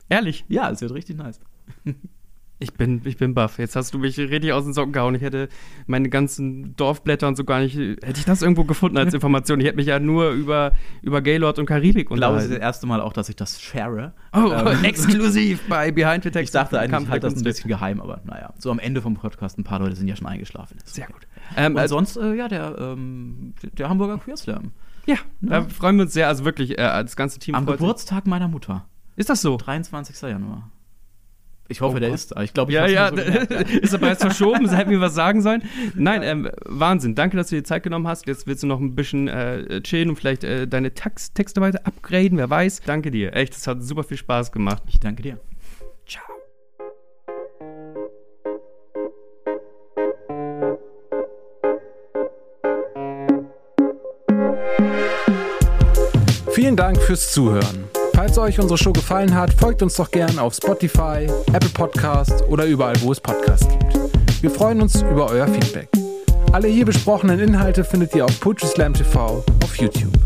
Ehrlich? 0.10 0.46
Ja, 0.48 0.70
es 0.70 0.82
wird 0.82 0.94
richtig 0.94 1.18
nice. 1.18 1.40
Ich 2.62 2.74
bin, 2.74 3.02
ich 3.06 3.15
bin 3.15 3.34
baff. 3.34 3.58
Jetzt 3.58 3.78
hast 3.78 3.93
du 3.93 4.00
mich 4.00 4.17
richtig 4.17 4.52
aus 4.52 4.65
den 4.65 4.74
Socken 4.74 4.91
gehauen. 4.91 5.15
Ich 5.15 5.22
hätte 5.22 5.48
meine 5.88 6.10
ganzen 6.10 6.76
Dorfblätter 6.76 7.26
und 7.30 7.38
so 7.38 7.45
gar 7.45 7.62
nicht. 7.62 7.78
Hätte 7.78 8.19
ich 8.19 8.26
das 8.26 8.41
irgendwo 8.41 8.65
gefunden 8.65 8.98
als 8.98 9.13
Information? 9.15 9.62
Ich 9.62 9.65
hätte 9.65 9.78
mich 9.78 9.88
ja 9.88 9.98
nur 10.00 10.32
über, 10.32 10.74
über 11.02 11.22
Gaylord 11.22 11.58
und 11.58 11.67
Karibik 11.67 12.12
unterhalten. 12.12 12.39
Ich 12.39 12.48
glaube, 12.48 12.60
das 12.60 12.67
erste 12.67 12.86
Mal 12.86 13.00
auch, 13.00 13.13
dass 13.13 13.30
ich 13.30 13.38
das 13.38 13.62
share. 13.62 14.13
Oh, 14.34 14.52
ähm. 14.52 14.84
exklusiv 14.84 15.62
bei 15.69 15.91
Behind 15.93 16.22
the 16.24 16.32
Text. 16.32 16.54
Ich 16.54 16.60
dachte 16.60 16.78
eigentlich, 16.80 17.04
ich 17.04 17.10
halte 17.10 17.28
das 17.28 17.38
ein 17.38 17.43
bisschen 17.43 17.69
geheim, 17.69 18.02
aber 18.02 18.19
naja. 18.26 18.54
So 18.58 18.72
am 18.72 18.80
Ende 18.80 19.02
vom 19.02 19.15
Podcast, 19.15 19.58
ein 19.58 19.63
paar 19.63 19.80
Leute 19.80 19.95
sind 19.95 20.10
ja 20.10 20.17
schon 20.17 20.28
eingeschlafen. 20.28 20.78
Sehr 20.84 21.08
gut. 21.08 21.28
Ähm, 21.56 21.76
und 21.76 21.80
also, 21.80 21.95
sonst, 21.95 22.17
äh, 22.17 22.34
ja, 22.36 22.50
der, 22.50 22.76
ähm, 22.78 23.54
der 23.78 23.88
Hamburger 23.88 24.17
Queer 24.17 24.36
Slam. 24.36 24.74
Ja, 25.06 25.15
ja, 25.15 25.62
da 25.62 25.62
freuen 25.63 25.95
wir 25.95 26.04
uns 26.04 26.13
sehr. 26.13 26.28
Also 26.28 26.43
wirklich, 26.43 26.72
äh, 26.72 26.76
das 26.76 27.15
ganze 27.15 27.39
Team 27.39 27.56
Am 27.56 27.65
Geburtstag 27.65 28.28
meiner 28.28 28.50
Mutter. 28.50 28.86
Ist 29.15 29.30
das 29.30 29.41
so? 29.41 29.56
23. 29.56 30.30
Januar. 30.30 30.69
Ich 31.72 31.82
hoffe, 31.82 31.98
oh 31.98 32.00
der 32.00 32.10
ist 32.10 32.36
da. 32.36 32.42
Ich 32.42 32.54
glaube, 32.54 32.72
ich 32.72 32.76
ja, 32.76 32.88
ja. 32.88 33.10
So 33.10 33.22
ist 33.82 33.94
aber 33.94 34.08
jetzt 34.08 34.22
verschoben. 34.22 34.68
Hätten 34.70 34.90
mir 34.90 35.02
was 35.02 35.14
sagen 35.14 35.42
sollen. 35.44 35.62
Nein, 35.94 36.24
ähm, 36.24 36.50
Wahnsinn. 36.66 37.14
Danke, 37.14 37.38
dass 37.38 37.50
du 37.50 37.56
dir 37.58 37.64
Zeit 37.64 37.84
genommen 37.84 38.08
hast. 38.08 38.26
Jetzt 38.28 38.48
willst 38.48 38.64
du 38.64 38.68
noch 38.68 38.80
ein 38.80 38.96
bisschen 38.96 39.28
äh, 39.28 39.82
chillen 39.82 40.10
und 40.10 40.16
vielleicht 40.16 40.44
äh, 40.44 40.68
deine 40.68 40.94
Text 40.96 41.36
Texte 41.36 41.62
weiter 41.62 41.82
upgraden. 41.86 42.40
Wer 42.40 42.50
weiß. 42.50 42.82
Danke 42.86 43.12
dir. 43.12 43.36
Echt, 43.36 43.54
es 43.54 43.68
hat 43.68 43.84
super 43.84 44.04
viel 44.04 44.18
Spaß 44.18 44.52
gemacht. 44.52 44.82
Ich 44.88 45.00
danke 45.00 45.22
dir. 45.22 45.40
Ciao. 46.08 46.26
Vielen 56.52 56.76
Dank 56.76 57.00
fürs 57.00 57.32
Zuhören. 57.32 57.88
Falls 58.20 58.38
euch 58.38 58.60
unsere 58.60 58.78
Show 58.78 58.92
gefallen 58.92 59.34
hat, 59.34 59.54
folgt 59.54 59.82
uns 59.82 59.96
doch 59.96 60.12
gern 60.12 60.40
auf 60.40 60.54
Spotify, 60.54 61.26
Apple 61.54 61.70
Podcast 61.74 62.44
oder 62.50 62.66
überall, 62.66 63.00
wo 63.00 63.14
es 63.14 63.22
Podcasts 63.22 63.66
gibt. 63.70 64.44
Wir 64.44 64.52
freuen 64.52 64.82
uns 64.82 65.02
über 65.04 65.30
euer 65.30 65.48
Feedback. 65.48 65.88
Alle 66.52 66.68
hier 66.68 66.84
besprochenen 66.84 67.40
Inhalte 67.40 67.86
findet 67.86 68.14
ihr 68.14 68.26
auf 68.26 68.40
Poetry 68.42 68.68
Slam 68.68 68.94
TV 68.94 69.42
auf 69.64 69.78
YouTube. 69.78 70.19